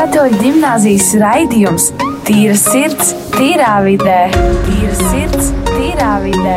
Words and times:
Katoļu 0.00 0.38
gimnāzijas 0.40 1.10
raidījums 1.20 1.90
Tīra 2.24 2.54
sirds, 2.56 3.10
tīrā 3.34 3.82
vidē. 3.84 4.30
Tīra 4.64 4.94
sirds, 4.96 5.50
tīrā 5.66 6.12
vidē. 6.22 6.54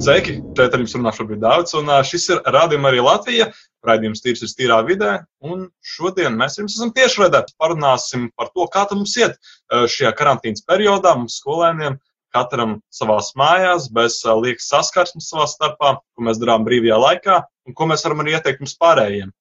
Sveiki! 0.00 0.38
Šeit 0.56 0.72
ar 0.78 0.80
jums 0.80 0.94
runā 0.96 1.12
šobrīd 1.12 1.42
Dārvids, 1.42 1.76
un 1.76 1.92
šis 2.08 2.24
ir 2.32 2.40
Rādījuma 2.56 2.88
arī 2.88 3.02
Latvija. 3.04 3.50
Raidījums 3.84 4.24
tīrs 4.24 4.46
ir 4.46 4.54
tīrā 4.62 4.78
vidē, 4.88 5.10
un 5.44 5.66
šodien 5.84 6.38
mēs 6.40 6.56
jums 6.56 6.78
esam 6.78 6.94
tiešraidē. 6.96 7.42
Parunāsim 7.60 8.30
par 8.32 8.48
to, 8.54 8.64
kā 8.72 8.86
tam 8.88 9.02
mums 9.02 9.12
iet 9.20 9.36
šajā 9.68 10.14
karantīnas 10.16 10.64
periodā 10.64 11.12
mums 11.18 11.36
skolēniem, 11.42 11.98
katram 12.32 12.78
savās 12.88 13.34
mājās, 13.36 13.90
bez 13.92 14.22
liekas 14.24 14.70
saskarsmes 14.72 15.28
savā 15.34 15.44
starpā, 15.52 15.98
ko 16.00 16.26
mēs 16.30 16.40
darām 16.40 16.64
brīvajā 16.64 16.96
laikā, 17.02 17.36
un 17.66 17.74
ko 17.76 17.88
mēs 17.90 18.04
varam 18.06 18.22
arī 18.22 18.36
ieteikt 18.36 18.62
mums 18.62 18.76
pārējiem. 18.80 19.32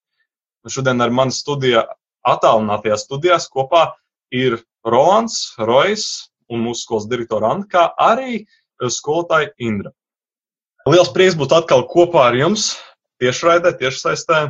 Un 0.66 0.74
šodien 0.74 1.02
ar 1.06 1.14
mani 1.14 1.36
studijā, 1.36 1.86
attālinātajā 2.26 2.98
studijās 2.98 3.46
kopā 3.54 3.88
ir 4.34 4.58
Rolands, 4.86 5.54
Rojas 5.62 6.32
un 6.50 6.66
mūsu 6.66 6.86
skolas 6.86 7.08
direktora 7.10 7.54
Anna, 7.54 7.68
kā 7.70 7.88
arī 8.02 8.42
ā, 8.42 8.90
skolotāja 8.90 9.54
Indra. 9.62 9.94
Liels 10.90 11.10
prieks 11.14 11.38
būt 11.38 11.54
atkal 11.56 11.86
kopā 11.90 12.28
ar 12.30 12.38
jums, 12.38 12.76
tiešraidē, 13.22 13.72
tiešsaistē. 13.80 14.42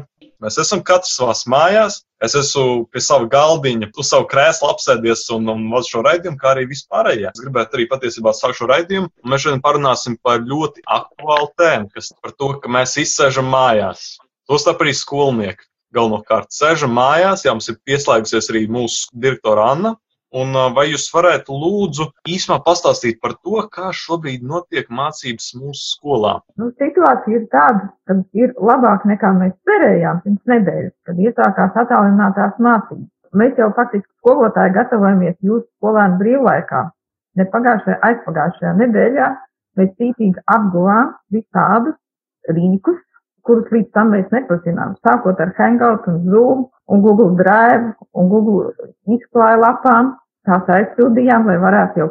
Mēs 0.44 0.58
esam 0.62 0.82
katrs 0.86 1.16
savā 1.18 1.36
mājās. 1.52 2.02
Es 2.24 2.34
esmu 2.40 2.86
pie 2.92 3.02
sava 3.04 3.28
galdiņa, 3.30 3.92
uz 4.00 4.10
savu 4.10 4.26
krēslu 4.32 4.70
apsēdies 4.72 5.26
un, 5.36 5.50
un 5.52 5.66
vadu 5.72 5.90
šo 5.90 6.04
raidījumu, 6.06 6.40
kā 6.42 6.54
arī 6.54 6.64
vispārējie. 6.70 7.28
Es 7.32 7.44
gribētu 7.44 7.78
arī 7.78 7.88
patiesībā 7.92 8.34
sākt 8.34 8.60
šo 8.60 8.70
raidījumu. 8.72 9.12
un 9.12 9.34
Mēs 9.34 9.46
šodien 9.46 9.64
parunāsim 9.64 10.18
par 10.24 10.42
ļoti 10.44 10.86
aktuālu 10.98 11.52
tēmu, 11.60 11.92
kas 11.94 12.14
par 12.24 12.34
to, 12.40 12.54
ka 12.64 12.72
mēs 12.72 12.96
izsēžam 13.04 13.52
mājās. 13.52 14.16
Tostarp 14.50 14.84
arī 14.86 14.96
skolnieki 14.96 15.68
galvenokārt 15.96 16.56
sēžam 16.56 16.96
mājās. 16.96 17.46
Jā, 17.46 17.54
mums 17.56 17.70
ir 17.72 17.80
pieslēgusies 17.88 18.52
arī 18.52 18.66
mūsu 18.72 19.12
direktora 19.14 19.70
Anna. 19.76 19.96
Un 20.36 20.52
vai 20.76 20.90
jūs 20.90 21.06
varētu 21.16 21.56
lūdzu 21.56 22.10
īsumā 22.28 22.58
pastāstīt 22.66 23.22
par 23.24 23.38
to, 23.40 23.62
kā 23.72 23.92
šobrīd 23.96 24.44
notiek 24.44 24.90
mācības 24.92 25.54
mūsu 25.56 25.84
skolā? 25.94 26.34
Nu, 26.60 26.72
situācija 26.82 27.40
ir 27.40 27.46
tāda, 27.54 27.88
ka 28.10 28.18
ir 28.36 28.52
labāk 28.60 29.06
nekā 29.08 29.32
mēs 29.38 29.54
cerējām 29.70 30.20
pirms 30.26 30.52
nedēļas, 30.52 30.96
kad 31.08 31.22
iesākās 31.24 31.80
attālinātās 31.86 32.60
mācības. 32.60 33.08
Mēs 33.36 33.56
jau 33.60 33.70
faktiski 33.76 34.08
skolotāji 34.20 34.76
gatavojamies 34.76 35.40
jūsu 35.44 35.66
skolēnu 35.78 36.20
brīvlaikā. 36.20 36.84
Ne 37.40 37.48
pagājušajā, 37.56 37.98
aizpagājušajā 38.10 38.76
nedēļā 38.82 39.32
mēs 39.80 39.96
cītīgi 40.00 40.44
apguvām 40.52 41.16
visādus 41.36 41.96
rīkus, 42.52 43.00
kurus 43.48 43.72
līdz 43.72 43.92
tam 43.96 44.12
mēs 44.16 44.28
nepazinām. 44.36 44.96
Sākot 45.06 45.40
ar 45.44 45.52
Hangout 45.60 46.08
un 46.12 46.22
Zoom 46.28 46.68
un 46.92 47.04
Google 47.04 47.36
Drive 47.40 47.96
un 48.16 48.32
Google 48.32 48.72
izklāja 49.18 49.60
lapām, 49.64 50.16
tās 50.48 50.70
aizpildījām, 50.78 51.48
lai 51.50 51.58
varētu 51.62 52.02
jau 52.02 52.10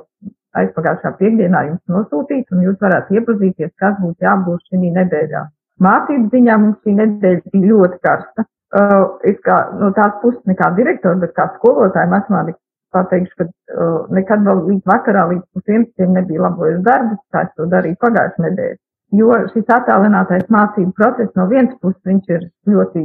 aizpagājušā 0.60 1.12
piekdienā 1.18 1.62
jums 1.68 1.82
nosūtīt, 1.90 2.50
un 2.54 2.64
jūs 2.66 2.80
varētu 2.82 3.18
iepazīties, 3.18 3.72
kas 3.80 3.96
būs 4.00 4.16
jāapgūst 4.22 4.70
šī 4.70 4.90
nedēļā. 4.98 5.44
Mācību 5.84 6.30
ziņā 6.34 6.58
mums 6.62 6.82
šī 6.84 6.94
nedēļa 7.00 7.54
bija 7.54 7.70
ļoti 7.72 7.98
karsta. 8.06 8.46
Uh, 8.74 9.18
es 9.30 9.36
kā 9.46 9.56
no 9.78 9.92
tās 9.94 10.14
puses 10.22 10.40
nekā 10.50 10.72
direktora, 10.78 11.18
bet 11.22 11.34
kā 11.36 11.46
skolotāja 11.56 12.10
matemātikas 12.10 12.60
pateikšu, 12.94 13.36
ka 13.38 13.46
uh, 13.46 14.00
nekad 14.14 14.42
vēl 14.46 14.64
līdz 14.70 14.90
vakarā, 14.90 15.28
līdz 15.30 15.44
pusdienas 15.54 16.10
nebija 16.16 16.42
labojis 16.46 16.80
darbus, 16.86 17.20
kā 17.34 17.44
es 17.46 17.52
to 17.58 17.68
darīju 17.70 18.00
pagājušajā 18.02 18.48
nedēļā. 18.48 18.80
Jo 19.14 19.38
šis 19.52 19.70
attālinātais 19.70 20.48
mācību 20.50 20.94
process 20.98 21.34
no 21.38 21.46
vienas 21.50 21.74
puses 21.82 22.00
viņš 22.08 22.34
ir 22.34 22.48
ļoti 22.70 23.04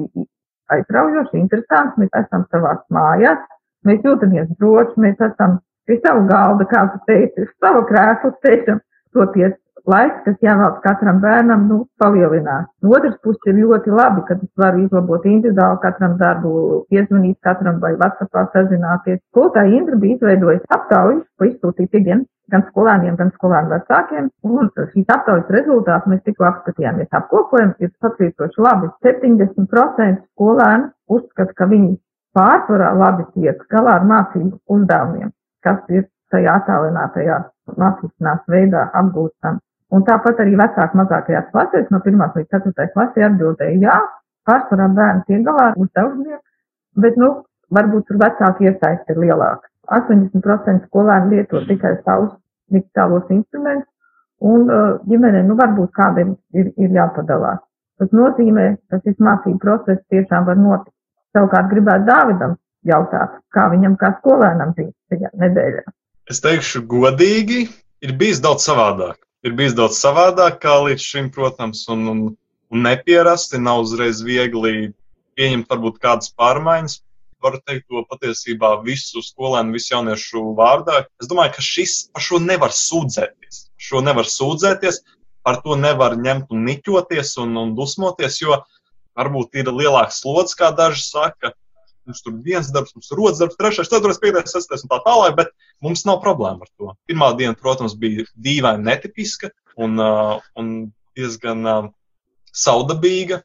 aizraujoši, 0.74 1.38
interesants, 1.38 1.98
mēs 2.02 2.18
esam 2.18 2.46
savās 2.50 2.82
mājās, 2.94 3.46
mēs 3.88 4.04
jūtamies 4.06 4.52
droši, 4.60 5.02
mēs 5.06 5.26
esam 5.30 5.60
pie 5.90 6.00
savu 6.04 6.28
galda, 6.30 6.68
kā 6.70 6.86
tu 6.94 7.02
teici, 7.10 7.48
uz 7.48 7.52
savu 7.64 7.86
krēslu 7.90 8.32
sēžam, 8.44 8.82
toties 9.16 9.56
laiks, 9.90 10.20
kas 10.26 10.38
jāvēlas 10.46 10.82
katram 10.84 11.20
bērnam, 11.24 11.66
nu, 11.70 11.78
palielinās. 12.02 12.68
No 12.84 12.94
otras 12.98 13.16
puses 13.24 13.50
ir 13.50 13.60
ļoti 13.62 13.94
labi, 13.96 14.24
ka 14.28 14.38
es 14.38 14.50
varu 14.60 14.84
izlabot 14.86 15.26
individuāli 15.26 15.82
katram 15.86 16.18
darbu, 16.20 16.52
piezvanīt 16.92 17.40
katram 17.46 17.80
vai 17.84 17.96
WhatsAppā 18.02 18.46
sazināties. 18.56 19.22
Skolotāja 19.32 19.80
Indra 19.80 20.00
bija 20.02 20.18
izveidojusi 20.18 20.70
aptauju, 20.76 21.24
ko 21.40 21.50
izsūtīja 21.50 21.94
piekdien 21.96 22.28
gan 22.50 22.66
skolēniem, 22.72 23.16
gan 23.18 23.30
skolēnu 23.36 23.70
vecākiem, 23.76 24.30
un 24.50 24.70
šīs 24.76 25.12
aptaujas 25.14 25.52
rezultātus 25.54 26.10
mēs 26.10 26.24
tikko 26.26 26.48
apskatījāmies 26.50 27.18
apkopojam, 27.20 27.76
ir 27.78 27.92
satrīcoši 28.02 28.64
labi. 28.66 28.90
70% 29.06 30.24
skolēnu 30.34 30.90
uzskata, 31.14 31.54
ka 31.54 31.70
viņi 31.70 31.94
pārsvarā 32.38 32.92
labi 32.98 33.26
tiek 33.36 33.62
galā 33.74 33.98
ar 34.00 34.06
mācību 34.10 34.60
uzdevumiem, 34.76 35.32
kas 35.66 35.82
ir 35.90 36.06
tajā 36.34 36.60
attālinātajā 36.62 37.40
mācīšanās 37.80 38.46
veidā 38.54 38.86
apgūstam. 39.02 39.60
Un 39.96 40.06
tāpat 40.06 40.42
arī 40.44 40.54
vecāki 40.58 40.98
mazākajās 41.00 41.48
klasēs, 41.54 41.88
no 41.90 42.02
1 42.06 42.36
līdz 42.36 42.50
4 42.56 42.90
klasē 42.94 43.26
atbildēja, 43.26 43.78
jā, 43.86 43.98
pārsvarā 44.50 44.90
bērni 44.98 45.26
tiek 45.28 45.46
galā 45.48 45.72
ar 45.72 45.80
uzdevumiem, 45.82 46.42
bet, 47.06 47.18
nu, 47.18 47.32
varbūt 47.74 48.06
tur 48.10 48.20
vecāki 48.22 48.70
iesaisti 48.70 49.16
ir 49.16 49.24
lielāka. 49.26 49.66
80% 49.90 50.86
skolēni 50.90 51.36
lieto 51.40 51.64
tikai 51.66 51.96
savus 52.04 52.36
digitālos 52.70 53.26
instrumentus, 53.34 53.90
un 54.46 54.70
uh, 54.70 55.00
ģimenei, 55.10 55.42
nu, 55.48 55.58
varbūt 55.58 55.92
kādam 55.98 56.36
ir, 56.54 56.70
ir 56.78 56.94
jāpadalās. 56.94 57.64
Tas 58.00 58.14
nozīmē, 58.16 58.70
ka 58.92 59.02
šis 59.04 59.18
mācību 59.20 59.60
process 59.64 60.06
tiešām 60.14 60.46
var 60.48 60.60
notikt. 60.62 60.96
Savukārt 61.36 61.70
gribētu 61.72 62.08
Dāvidam 62.10 62.56
jautāt, 62.90 63.40
kā 63.54 63.68
viņam 63.74 63.96
kā 64.02 64.14
skolēnam 64.20 64.74
bija 64.78 64.94
šajā 65.12 65.32
nedēļā. 65.44 65.84
Es 66.30 66.42
teikšu, 66.46 66.84
godīgi, 66.90 67.64
ir 68.06 68.16
bijis 68.18 68.42
daudz 68.44 68.66
savādāk. 68.68 69.18
Ir 69.46 69.56
bijis 69.58 69.76
daudz 69.78 70.00
savādāk 70.02 70.60
kā 70.64 70.76
līdz 70.86 71.04
šim, 71.04 71.30
protams, 71.34 71.86
un, 71.92 72.08
un, 72.12 72.24
un 72.70 72.84
nepierasti. 72.86 73.62
Nav 73.62 73.86
uzreiz 73.86 74.24
viegli 74.26 74.92
pieņemt 75.40 75.70
varbūt 75.72 76.02
kādas 76.04 76.34
pārmaiņas. 76.38 77.00
Varu 77.40 77.62
teikt 77.64 77.86
to 77.88 78.02
patiesībā 78.10 78.74
visu 78.84 79.24
skolēnu, 79.24 79.72
visu 79.78 79.94
jauniešu 79.94 80.44
vārdā. 80.58 81.06
Es 81.24 81.30
domāju, 81.32 81.54
ka 81.56 81.64
šis 81.64 81.96
par 82.12 82.26
šo 82.26 82.42
nevar 82.44 82.76
sūdzēties. 82.76 83.62
Par 83.64 83.70
Šo 83.80 84.02
nevar 84.04 84.28
sūdzēties, 84.28 85.00
par 85.48 85.62
to 85.64 85.78
nevar 85.80 86.18
ņemt 86.20 86.52
un 86.52 86.66
niķoties 86.68 87.38
un, 87.40 87.56
un 87.62 87.72
dusmoties, 87.78 88.42
jo 88.42 88.58
varbūt 89.20 89.60
ir 89.60 89.72
lielāks 89.74 90.22
slodzes, 90.24 90.58
kā 90.58 90.72
daži 90.76 91.04
saka. 91.06 91.54
Mums 92.10 92.24
tur 92.26 92.34
viens 92.46 92.70
darbs, 92.74 92.96
mums 92.96 93.12
ir 93.12 93.22
otrs 93.22 93.42
darbs, 93.42 93.58
trešais, 93.60 93.90
ceturtais, 93.92 94.20
piektais, 94.22 94.54
sestais 94.56 94.86
un 94.86 94.90
tā 94.90 94.98
tālāk, 95.06 95.36
bet 95.38 95.52
mums 95.86 96.06
nav 96.08 96.22
problēma 96.24 96.66
ar 96.66 96.72
to. 96.72 96.94
Pirmā 97.10 97.30
diena, 97.38 97.54
protams, 97.58 97.94
bija 98.00 98.26
dīvaini 98.34 98.88
netipiska 98.88 99.52
un, 99.78 100.00
uh, 100.02 100.40
un 100.58 100.72
diezgan 101.20 101.70
uh, 101.70 101.90
saudabīga. 102.56 103.44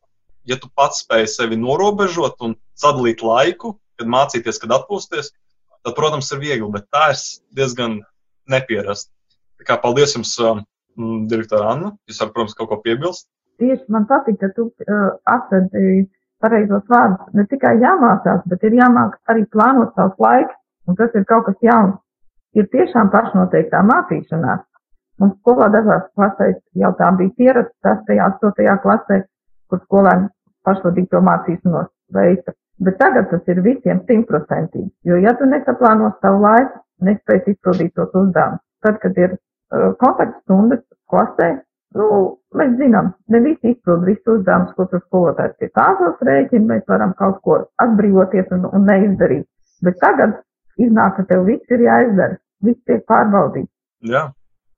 Ja 0.49 0.57
tu 0.61 0.71
pats 0.77 1.03
spēj 1.05 1.27
sevi 1.35 1.59
norobežot 1.61 2.41
un 2.45 2.57
sadalīt 2.79 3.25
laiku, 3.25 3.75
kad 4.01 4.09
mācīties, 4.13 4.61
kad 4.63 4.73
atpūsties, 4.79 5.33
tad, 5.85 5.93
protams, 5.97 6.31
ir 6.33 6.41
viegli, 6.41 6.71
bet 6.73 6.89
tā 6.93 7.11
ir 7.13 7.21
diezgan 7.61 8.01
nepierasta. 8.49 9.13
Tā 9.61 9.69
kā 9.69 9.81
paldies 9.83 10.17
jums, 10.17 10.33
uh, 10.41 10.63
direktora 11.29 11.73
Anna. 11.75 11.93
Jūs 12.09 12.21
varat, 12.23 12.35
protams, 12.37 12.57
kaut 12.59 12.71
ko 12.73 12.81
piebilst. 12.85 13.29
Tieši 13.63 13.85
man 13.95 14.07
patīk, 14.11 14.41
ka 14.41 14.51
tu 14.57 14.69
uh, 14.69 15.15
atradi 15.31 16.05
pareizos 16.45 16.85
vārdus. 16.91 17.33
Ne 17.39 17.47
tikai 17.51 17.77
jāmācās, 17.83 18.43
bet 18.51 18.65
ir 18.67 18.77
jāmāk 18.81 19.17
arī 19.33 19.47
plānot 19.55 19.95
savus 19.95 20.19
laikus, 20.21 20.57
un 20.89 20.99
tas 20.99 21.15
ir 21.15 21.27
kaut 21.31 21.47
kas 21.49 21.59
jauns. 21.65 22.01
Ir 22.55 22.69
tiešām 22.71 23.11
pašnoteiktā 23.15 23.81
mācīšanās. 23.87 24.63
Mums 25.23 25.39
skolā 25.41 25.71
dažās 25.71 26.05
klasēs 26.19 26.59
jau 26.83 26.91
tā 26.99 27.11
bija 27.19 27.35
pierasta 27.39 27.97
6. 28.09 28.19
8. 28.51 28.77
klasē, 28.83 29.21
kur 29.71 29.83
skolēni 29.87 30.29
pašvadīto 30.67 31.23
mācīšanos 31.23 31.91
veica. 32.15 32.55
Bet 32.85 32.99
tagad 32.99 33.29
tas 33.31 33.53
ir 33.53 33.61
visiem 33.63 34.01
simtprocentīgi, 34.09 34.91
jo 35.07 35.19
ja 35.23 35.35
tu 35.39 35.47
nesaplāno 35.47 36.11
savu 36.19 36.43
laiku, 36.43 36.81
nespēj 37.07 37.45
izpildīt 37.53 37.93
tos 37.95 38.11
uzdevumus, 38.11 38.63
tad, 38.83 38.99
kad 39.03 39.21
ir 39.21 39.37
uh, 39.37 39.93
kontaktstundas 40.01 40.83
klasē, 41.11 41.51
nu, 41.99 42.09
mēs 42.59 42.75
zinām, 42.81 43.13
ne 43.33 43.41
visi 43.45 43.73
izpild 43.75 44.05
visus 44.09 44.39
uzdevumus, 44.39 44.75
ko 44.77 44.87
tur 44.91 45.03
skolotājs 45.07 45.57
pie 45.61 45.71
tāzos 45.79 46.21
rēķina, 46.29 46.67
mēs 46.73 46.85
varam 46.91 47.15
kaut 47.19 47.41
ko 47.47 47.61
atbrīvoties 47.85 48.53
un, 48.57 48.69
un 48.71 48.87
neizdarīt. 48.91 49.47
Bet 49.85 49.99
tagad 50.03 50.39
iznāk, 50.81 51.17
ka 51.19 51.27
tev 51.31 51.47
viss 51.49 51.75
ir 51.75 51.87
jāizdara, 51.87 52.39
viss 52.65 52.83
tiek 52.89 53.03
pārbaudīts. 53.11 53.73
Jā, 54.05 54.29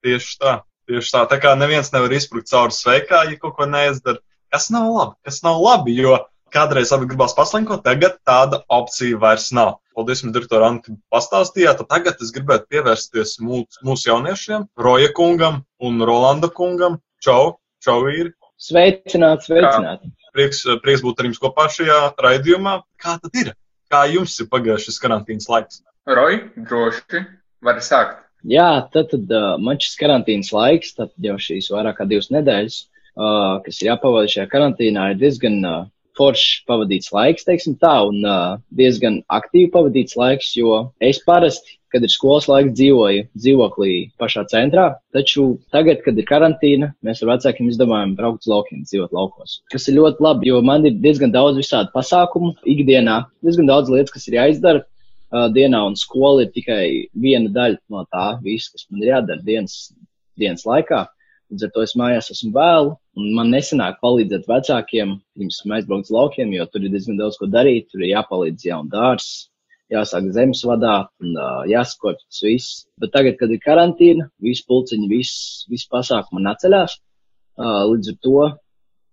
tieši 0.06 0.38
tā. 0.42 0.56
Tieši 0.86 1.12
tā. 1.16 1.24
Tā 1.26 1.40
kā 1.42 1.56
neviens 1.58 1.90
nevar 1.90 2.12
izsprukt 2.14 2.46
cauri 2.46 2.74
sveikā, 2.74 3.24
ja 3.26 3.38
kaut 3.42 3.56
ko 3.58 3.66
neizdara. 3.66 4.22
Kas 4.54 4.68
nav 4.70 4.86
labi? 4.94 5.16
Kas 5.26 5.40
nav 5.42 5.58
labi? 5.58 5.96
Jo 5.98 6.20
kādreiz 6.54 6.92
abi 6.94 7.08
gribās 7.10 7.34
paslinkot, 7.36 7.82
tagad 7.84 8.20
tāda 8.26 8.62
opcija 8.72 9.18
vairs 9.22 9.50
nav. 9.56 9.76
Paldies, 9.96 10.22
direktor 10.32 10.62
Anna, 10.62 10.82
ka 10.84 10.94
pastāstījāt. 11.14 11.80
Tagad 11.90 12.20
es 12.22 12.32
gribētu 12.34 12.68
pievērsties 12.72 13.38
mūsu, 13.42 13.80
mūsu 13.86 14.10
jauniešiem, 14.10 14.68
Roja 14.76 15.10
kungam 15.16 15.62
un 15.80 16.04
Rolanda 16.04 16.50
kungam. 16.52 17.00
Čau, 17.24 17.56
čau, 17.80 18.02
vīri! 18.04 18.34
Sveicināti, 18.60 19.48
sveicināti! 19.48 20.10
Prieks, 20.36 20.58
prieks 20.84 21.02
būt 21.04 21.22
ar 21.22 21.28
jums 21.30 21.40
kopā 21.40 21.64
šajā 21.72 21.96
raidījumā. 22.20 22.74
Kā 23.00 23.16
tad 23.22 23.38
ir? 23.40 23.54
Kā 23.92 24.02
jums 24.12 24.34
ir 24.42 24.50
pagājušas 24.52 24.90
šis 24.90 25.00
karantīnas 25.00 25.48
laiks? 25.48 25.80
Roji, 26.06 26.42
droši, 26.68 27.22
var 27.64 27.80
sākt. 27.84 28.20
Jā, 28.46 28.68
tad, 28.92 29.08
tad 29.14 29.32
uh, 29.32 29.54
man 29.62 29.80
šis 29.80 29.96
karantīnas 29.98 30.52
laiks, 30.52 30.92
tad 30.98 31.14
jau 31.24 31.38
šīs 31.40 31.70
vairāk 31.72 31.96
kā 32.02 32.06
divas 32.10 32.28
nedēļas, 32.34 32.76
uh, 33.16 33.56
kas 33.64 33.80
ir 33.80 33.90
jāpavada 33.94 34.30
šajā 34.34 34.46
karantīnā, 34.52 35.08
ir 35.14 35.20
diezgan 35.24 35.56
uh, 35.64 35.80
foršs 36.16 36.62
pavadīts 36.68 37.12
laiks, 37.14 37.46
teiksim 37.46 37.76
tā, 37.80 37.94
un 38.08 38.22
uh, 38.24 38.60
diezgan 38.76 39.20
aktīvi 39.32 39.70
pavadīts 39.74 40.16
laiks, 40.18 40.54
jo 40.58 40.86
es 41.04 41.20
parasti, 41.26 41.76
kad 41.92 42.04
ir 42.04 42.12
skolas 42.12 42.48
laiks, 42.50 42.74
dzīvoju 42.76 43.26
dzīvoklī 43.38 43.92
pašā 44.20 44.44
centrā, 44.50 44.86
taču 45.16 45.46
tagad, 45.72 46.02
kad 46.04 46.18
ir 46.18 46.26
karantīna, 46.28 46.90
mēs 47.06 47.22
ar 47.22 47.32
vecākiem 47.34 47.70
izdomājam 47.70 48.16
braukt 48.18 48.44
uz 48.44 48.52
laukiem, 48.52 48.82
dzīvot 48.88 49.14
laukos. 49.16 49.60
Kas 49.72 49.88
ir 49.88 49.98
ļoti 50.00 50.26
labi, 50.26 50.50
jo 50.50 50.60
man 50.66 50.84
ir 50.88 50.98
diezgan 51.04 51.32
daudz 51.34 51.60
visādi 51.60 51.92
pasākumu 51.94 52.52
ikdienā, 52.68 53.22
diezgan 53.46 53.70
daudz 53.70 53.92
lietas, 53.92 54.12
kas 54.14 54.28
ir 54.28 54.38
jāizdara 54.40 54.82
uh, 54.82 55.46
dienā, 55.54 55.84
un 55.88 55.96
skola 56.00 56.44
ir 56.44 56.52
tikai 56.56 56.84
viena 57.14 57.52
daļa 57.54 57.80
no 57.94 58.04
tā, 58.10 58.28
viss, 58.44 58.72
kas 58.74 58.88
man 58.90 59.04
ir 59.04 59.14
jādara 59.14 59.46
dienas, 59.46 59.78
dienas 60.36 60.66
laikā. 60.68 61.06
Līdz 61.52 61.68
ar 61.68 61.74
to 61.74 61.86
es 61.86 61.94
mājās 61.98 62.32
esmu 62.34 62.50
vēlu, 62.56 62.96
un 63.16 63.32
man 63.36 63.50
nesanāk 63.52 63.98
palīdzēt 64.04 64.46
vecākiem, 64.50 65.16
pirms 65.36 65.60
aizbraukt 65.78 66.10
uz 66.10 66.14
laukiem, 66.14 66.52
jo 66.56 66.66
tur 66.70 66.84
ir 66.84 66.92
diezgan 66.92 67.20
daudz 67.20 67.38
ko 67.40 67.48
darīt, 67.50 67.88
tur 67.90 68.04
ir 68.04 68.12
jāpalīdz 68.12 68.66
jaunu 68.68 68.92
dārstu, 68.92 69.48
jāsāk 69.92 70.28
zemes 70.34 70.62
vadāt 70.66 71.08
un 71.22 71.36
uh, 71.38 71.62
jāskot 71.70 72.20
tas 72.20 72.42
viss. 72.44 72.84
Bet 73.00 73.14
tagad, 73.14 73.38
kad 73.40 73.52
ir 73.54 73.62
karantīna, 73.64 74.28
visi 74.42 74.66
pulciņi, 74.68 75.08
viss, 75.12 75.64
viss 75.72 75.88
pasākumi 75.92 76.50
atceļās, 76.52 76.98
uh, 76.98 77.82
līdz 77.92 78.12
ar 78.12 78.18
to 78.26 78.36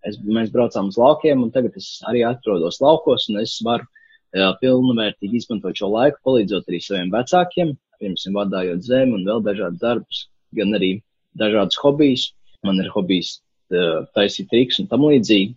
es, 0.09 0.19
mēs 0.25 0.51
braucām 0.55 0.91
uz 0.91 0.99
laukiem, 0.99 1.45
un 1.45 1.53
tagad 1.55 1.77
es 1.79 1.95
arī 2.09 2.25
atrodos 2.27 2.81
laukos, 2.83 3.29
un 3.31 3.39
es 3.43 3.55
varu 3.63 3.87
uh, 3.87 4.51
pilnvērtīgi 4.59 5.39
izmantot 5.39 5.79
šo 5.79 5.93
laiku, 5.93 6.19
palīdzot 6.27 6.67
arī 6.67 6.81
saviem 6.83 7.13
vecākiem, 7.13 7.75
piemēram, 8.01 8.37
vadājot 8.41 8.83
zemi 8.83 9.19
un 9.19 9.25
vēl 9.29 9.47
dažādus 9.47 9.83
darbus, 9.85 10.25
gan 10.59 10.75
arī 10.75 10.97
dažādas 11.39 11.79
hobijas. 11.79 12.31
Man 12.63 12.77
ir 12.79 12.87
hobijs 12.95 13.37
taisīt 14.17 14.49
triks 14.51 14.79
un 14.81 14.89
tam 14.91 15.05
līdzīgi. 15.09 15.53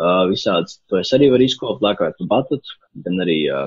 Uh, 0.00 0.24
visāds, 0.30 0.78
to 0.88 0.96
es 0.96 1.10
arī 1.12 1.28
varu 1.28 1.44
izkopt, 1.44 1.82
lēkājot 1.84 2.16
pa 2.22 2.26
batutu, 2.30 2.76
gan 3.04 3.20
arī 3.20 3.42
uh, 3.52 3.66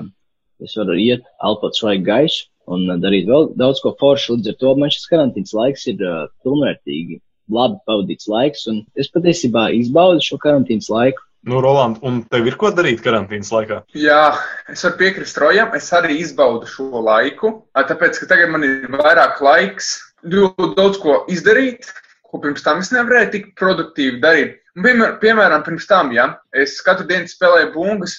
es 0.64 0.74
varu 0.74 0.96
iet, 0.98 1.22
elpot 1.46 1.76
svaigu 1.78 2.08
gaisu 2.08 2.48
un 2.74 2.88
uh, 2.88 2.96
darīt 2.98 3.28
vēl 3.30 3.52
daudz 3.60 3.82
ko 3.84 3.92
foršu. 4.00 4.40
Līdz 4.40 4.50
ar 4.50 4.56
to 4.62 4.72
man 4.80 4.90
šis 4.90 5.06
karantīns 5.12 5.54
laiks 5.54 5.86
ir 5.92 6.02
uh, 6.02 6.24
pilnvērtīgi, 6.42 7.20
labi 7.54 7.78
pavadīts 7.86 8.26
laiks, 8.32 8.66
un 8.72 8.82
es 8.98 9.12
patiesībā 9.14 9.68
izbaudu 9.78 10.26
šo 10.26 10.40
karantīnas 10.42 10.90
laiku. 10.90 11.22
Nu, 11.44 11.60
Roland, 11.60 11.98
un 12.00 12.22
tev 12.32 12.46
ir 12.48 12.56
ko 12.58 12.70
darīt 12.72 13.02
karantīnas 13.04 13.50
laikā? 13.52 13.82
Jā, 14.00 14.32
es 14.72 14.82
varu 14.86 14.96
piekrist 15.02 15.38
Rojam, 15.38 15.74
es 15.76 15.90
arī 15.92 16.16
izbaudu 16.22 16.66
šo 16.70 17.04
laiku, 17.04 17.50
tāpēc, 17.76 18.22
ka 18.22 18.30
tagad 18.30 18.54
man 18.54 18.64
ir 18.64 18.88
vairāk 18.90 19.42
laiks 19.44 19.98
ļoti 20.24 20.70
daudz 20.78 20.98
ko 21.02 21.18
izdarīt, 21.28 21.90
ko 22.34 22.40
pirms 22.42 22.64
tam 22.66 22.80
es 22.82 22.90
nevarēju 22.90 23.30
tik 23.30 23.44
produktīvi 23.60 24.18
darīt. 24.22 24.56
Un, 24.74 24.82
piemēram, 24.82 25.18
piemēram, 25.22 25.62
pirms 25.62 25.86
tam, 25.86 26.10
ja 26.10 26.32
es 26.58 26.80
katru 26.82 27.06
dienu 27.06 27.30
spēlēju 27.30 27.70
bungas 27.76 28.16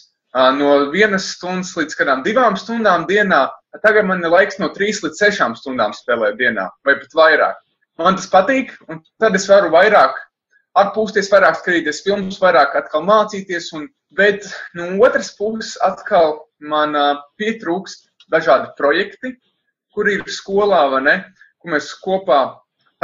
no 0.56 0.70
vienas 0.92 1.28
stundas 1.36 1.74
līdz 1.76 1.98
kādām 2.00 2.24
divām 2.24 2.56
stundām 2.60 3.04
dienā, 3.10 3.42
tagad 3.84 4.08
man 4.08 4.24
ir 4.24 4.32
laiks 4.32 4.60
no 4.60 4.70
trīs 4.72 5.02
līdz 5.04 5.20
sešām 5.20 5.56
stundām 5.60 5.92
spēlēt 5.96 6.40
dienā, 6.40 6.70
vai 6.88 6.96
pat 7.02 7.20
vairāk. 7.20 7.60
Man 8.00 8.16
tas 8.16 8.28
patīk, 8.32 8.72
un 8.92 9.04
tad 9.20 9.36
es 9.36 9.48
varu 9.52 9.72
vairāk 9.76 10.16
atpūsties, 10.80 11.32
vairāk 11.32 11.60
skatīties 11.60 12.04
filmas, 12.08 12.40
vairāk 12.44 12.76
atkal 12.80 13.04
mācīties. 13.08 13.70
Un, 13.76 13.88
bet 14.16 14.48
no 14.76 14.90
otras 15.04 15.32
puses, 15.36 15.76
atkal 15.84 16.42
man 16.60 16.96
uh, 17.00 17.24
pietrūkst 17.40 18.10
dažādi 18.32 18.72
projekti, 18.80 19.36
kur 19.96 20.12
ir 20.12 20.24
skolā 20.32 20.84
vai 20.92 21.04
ne 21.04 21.16
ko 21.66 21.74
mēs 21.74 21.90
kopā 21.98 22.40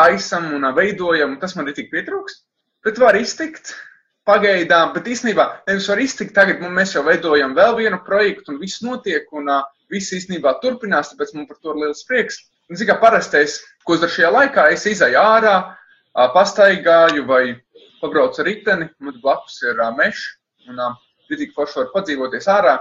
taisam 0.01 0.50
un 0.57 0.65
veidojam, 0.75 1.36
un 1.36 1.39
tas 1.39 1.56
man 1.56 1.69
ir 1.69 1.77
tik 1.77 1.92
pietrūkst. 1.94 2.44
Bet 2.86 3.00
var 3.01 3.18
iztikt 3.19 3.75
pagaidām, 4.27 4.94
bet 4.95 5.09
īstenībā 5.09 5.45
nevis 5.68 5.89
var 5.89 6.01
iztikt 6.01 6.33
tagad, 6.38 6.62
mēs 6.62 6.95
jau 6.95 7.03
veidojam 7.06 7.53
vēl 7.57 7.75
vienu 7.80 8.00
projektu, 8.06 8.53
un 8.53 8.62
viss 8.62 8.83
notiek, 8.86 9.27
un 9.38 9.50
uh, 9.50 9.62
viss 9.92 10.13
īstenībā 10.18 10.56
turpinās, 10.63 11.12
tāpēc 11.12 11.36
man 11.38 11.48
par 11.50 11.59
to 11.62 11.74
ir 11.74 11.83
liels 11.83 12.06
prieks. 12.09 12.39
Un, 12.69 12.77
zin, 12.80 12.88
kā 12.89 12.98
parastais, 13.01 13.59
ko 13.86 13.98
daru 14.00 14.13
šajā 14.13 14.31
laikā, 14.33 14.68
es 14.74 14.86
izēju 14.89 15.19
ārā, 15.21 15.56
uh, 15.71 16.27
pastaigāju 16.36 17.25
vai 17.30 17.44
pabraucu 18.01 18.44
ar 18.44 18.50
riteni, 18.50 18.89
man 19.03 19.18
blakus 19.24 19.59
ir 19.65 19.81
uh, 19.81 19.92
mežs, 19.98 20.24
un 20.69 20.81
uh, 20.81 20.98
tik 21.31 21.53
forši 21.57 21.81
var 21.81 21.92
padzīvoties 21.95 22.50
ārā. 22.51 22.77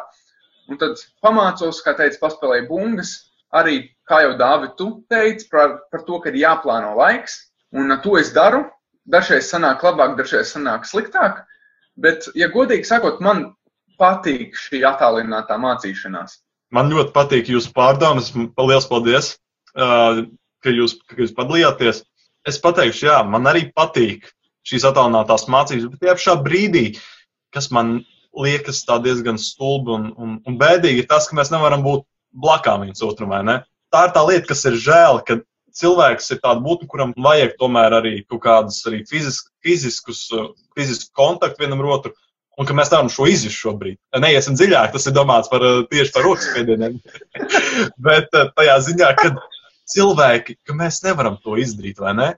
Un 0.71 0.79
tad 0.79 1.01
pamācos, 1.25 1.81
kā 1.83 1.97
teicu, 1.99 2.21
paspēlēju 2.23 2.69
bungas, 2.69 3.17
arī, 3.57 3.79
kā 4.09 4.23
jau 4.25 4.35
Dāvi, 4.39 4.73
tu 4.79 4.91
teici 5.11 5.49
par, 5.53 5.81
par 5.93 6.05
to, 6.07 6.21
ka 6.23 6.31
ir 6.31 6.41
jāplāno 6.43 6.95
laiks, 6.99 7.39
un 7.73 7.93
to 8.05 8.19
es 8.21 8.33
daru. 8.37 8.67
Dažreiz 9.11 9.49
sanāk 9.51 9.83
labāk, 9.83 10.15
dažreiz 10.19 10.53
sanāk 10.53 10.85
sliktāk, 10.87 11.41
bet, 11.99 12.29
ja 12.39 12.51
godīgi 12.53 12.87
sakot, 12.87 13.19
man 13.25 13.49
patīk 13.99 14.55
šī 14.57 14.85
attālinātā 14.87 15.57
mācīšanās. 15.61 16.37
Man 16.71 16.93
ļoti 16.93 17.11
patīk 17.15 17.51
jūsu 17.51 17.73
pārdomas. 17.75 18.31
Lielas 18.37 18.87
paldies, 18.87 19.33
uh, 19.75 20.23
ka 20.63 20.75
jūs, 20.75 21.01
ka 21.09 21.19
jūs 21.19 21.35
padalījāties. 21.35 22.05
Es 22.49 22.61
pateikšu, 22.63 23.09
jā, 23.09 23.19
man 23.27 23.49
arī 23.51 23.67
patīk 23.75 24.29
šīs 24.69 24.87
attālinātās 24.89 25.49
mācības, 25.51 25.89
bet 25.91 26.05
tie 26.05 26.15
šā 26.29 26.37
brīdī, 26.45 26.85
kas 27.55 27.71
man 27.75 27.99
liekas 28.37 28.85
diezgan 28.87 29.41
stulbi 29.41 29.97
un, 29.97 30.07
un, 30.17 30.39
un 30.47 30.59
bēdīgi, 30.61 31.03
ir 31.03 31.11
tas, 31.11 31.27
ka 31.29 31.37
mēs 31.37 31.51
nevaram 31.53 31.83
būt 31.85 32.07
blakām 32.33 32.87
viens 32.87 33.03
otram, 33.05 33.33
vai 33.35 33.43
ne? 33.47 33.61
Tā 33.91 34.07
ir 34.07 34.15
tā 34.15 34.23
lieta, 34.27 34.47
kas 34.53 34.65
ir 34.71 34.79
žēl, 34.79 35.21
ka 35.27 35.41
cilvēks 35.77 36.33
ir 36.35 36.41
tāds 36.43 36.63
būtne, 36.65 36.89
kuram 36.91 37.15
vajag 37.17 37.57
tomēr 37.61 37.97
arī 38.01 38.15
kaut 38.29 38.43
kādus 38.45 38.81
arī 38.91 39.03
fizisk, 39.09 39.51
fiziskus, 39.65 40.27
fiziskus 40.79 41.15
kontaktus 41.17 41.63
vienam 41.63 41.83
ar 41.85 41.97
otru. 41.99 42.15
Un 42.61 42.67
ka 42.69 42.75
mēs 42.77 42.91
nevaram 42.93 43.09
šo 43.09 43.25
izjust 43.31 43.57
šobrīd. 43.57 43.97
Neiesim 44.21 44.57
dziļāk, 44.59 44.91
tas 44.93 45.07
ir 45.09 45.15
domāts 45.17 45.49
par, 45.49 45.63
tieši 45.89 46.13
par 46.13 46.27
rokas 46.27 46.51
spiedieniem. 46.51 46.99
Bet 48.07 48.29
tajā 48.35 48.75
ziņā, 48.85 49.13
ka 49.17 49.31
cilvēki, 49.89 50.59
ka 50.67 50.77
mēs 50.77 51.01
nevaram 51.07 51.39
to 51.41 51.57
izdarīt, 51.63 52.03
vai 52.03 52.13
ne? 52.19 52.29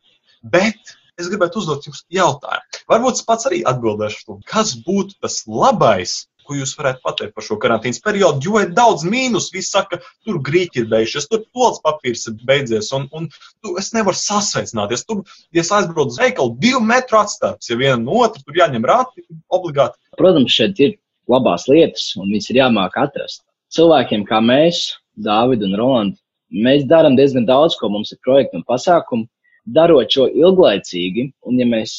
Bet 0.43 0.94
es 1.19 1.31
gribētu 1.33 1.61
uzdot 1.62 1.89
jums 1.89 2.05
jautājumu. 2.12 2.82
Varbūt 2.93 3.19
es 3.19 3.27
pats 3.27 3.49
arī 3.51 3.63
atbildēšu 3.69 4.22
to, 4.29 4.39
kas 4.49 4.77
būtu 4.87 5.19
tas 5.25 5.43
labais 5.49 6.15
Ko 6.46 6.56
jūs 6.58 6.75
varētu 6.79 7.03
pateikt 7.05 7.34
par 7.37 7.46
šo 7.46 7.58
karantīnas 7.63 8.01
periodu? 8.05 8.43
Jo 8.46 8.63
ir 8.63 8.72
daudz 8.77 9.05
mīnus. 9.08 9.51
Visi 9.55 9.70
saka, 9.72 10.01
tur 10.27 10.41
grīķi 10.44 10.82
ir 10.82 10.89
beigušies, 10.91 11.29
tur 11.31 11.44
pols 11.55 11.81
papīrs 11.84 12.27
ir 12.31 12.39
beidzies, 12.49 12.91
un, 12.96 13.06
un 13.17 13.29
tu, 13.32 13.77
es 13.81 13.93
nevaru 13.96 14.19
sasveicināties. 14.19 15.06
Tur, 15.08 15.22
ja 15.55 15.65
es 15.65 15.72
aizbraucu 15.75 16.15
uz 16.15 16.20
veikalu, 16.22 16.56
divu 16.63 16.82
metru 16.87 17.20
atstāts, 17.20 17.70
ja 17.70 17.79
viena 17.81 18.01
no 18.03 18.22
otras 18.25 18.46
tur 18.46 18.58
jāņem 18.58 18.89
rāti 18.89 19.27
obligāti. 19.53 19.99
Protams, 20.19 20.55
šeit 20.55 20.82
ir 20.82 20.96
labās 21.31 21.69
lietas, 21.70 22.11
un 22.19 22.31
viņas 22.32 22.51
ir 22.51 22.63
jāmāk 22.63 22.99
atrast. 23.01 23.44
Cilvēkiem 23.72 24.27
kā 24.29 24.43
mēs, 24.44 24.91
Dāvid 25.22 25.63
un 25.65 25.77
Roland, 25.77 26.17
mēs 26.53 26.84
darām 26.89 27.17
diezgan 27.17 27.46
daudz, 27.49 27.77
ko 27.81 27.91
mums 27.93 28.13
ir 28.13 28.20
projekti 28.25 28.58
un 28.58 28.67
pasākumi. 28.69 29.29
Darot 29.63 30.11
šo 30.11 30.27
ilglaicīgi, 30.27 31.29
un 31.46 31.61
ja 31.61 31.67
mēs 31.69 31.93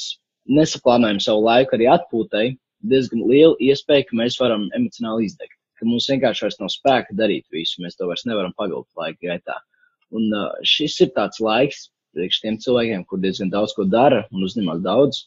nesaplānojam 0.52 1.22
savu 1.24 1.46
laiku 1.46 1.78
arī 1.78 1.88
atpūtai, 1.94 2.48
diezgan 2.90 3.24
liela 3.30 3.56
iespēja, 3.63 4.08
ka 4.10 4.18
mēs 4.20 4.40
varam 4.42 4.68
emocionāli 4.78 5.30
izdegt. 5.30 5.58
Ka 5.80 5.88
mums 5.90 6.08
vienkārši 6.12 6.46
vairs 6.46 6.60
nav 6.62 6.72
spēka 6.72 7.16
darīt 7.18 7.46
visu, 7.54 7.82
mēs 7.84 7.98
to 8.00 8.08
vairs 8.10 8.25
nevaram 8.30 8.54
pavilkt 8.58 8.92
laika 9.00 9.20
gaitā. 9.32 9.58
Un 10.13 10.30
šis 10.68 11.00
ir 11.02 11.12
tāds 11.16 11.42
laiks 11.42 11.88
priekš 12.13 12.42
tiem 12.44 12.60
cilvēkiem, 12.62 13.06
kur 13.10 13.22
diezgan 13.22 13.50
daudz 13.54 13.74
ko 13.74 13.86
dara 13.90 14.24
un 14.32 14.46
uzņemas 14.46 14.84
daudz 14.86 15.24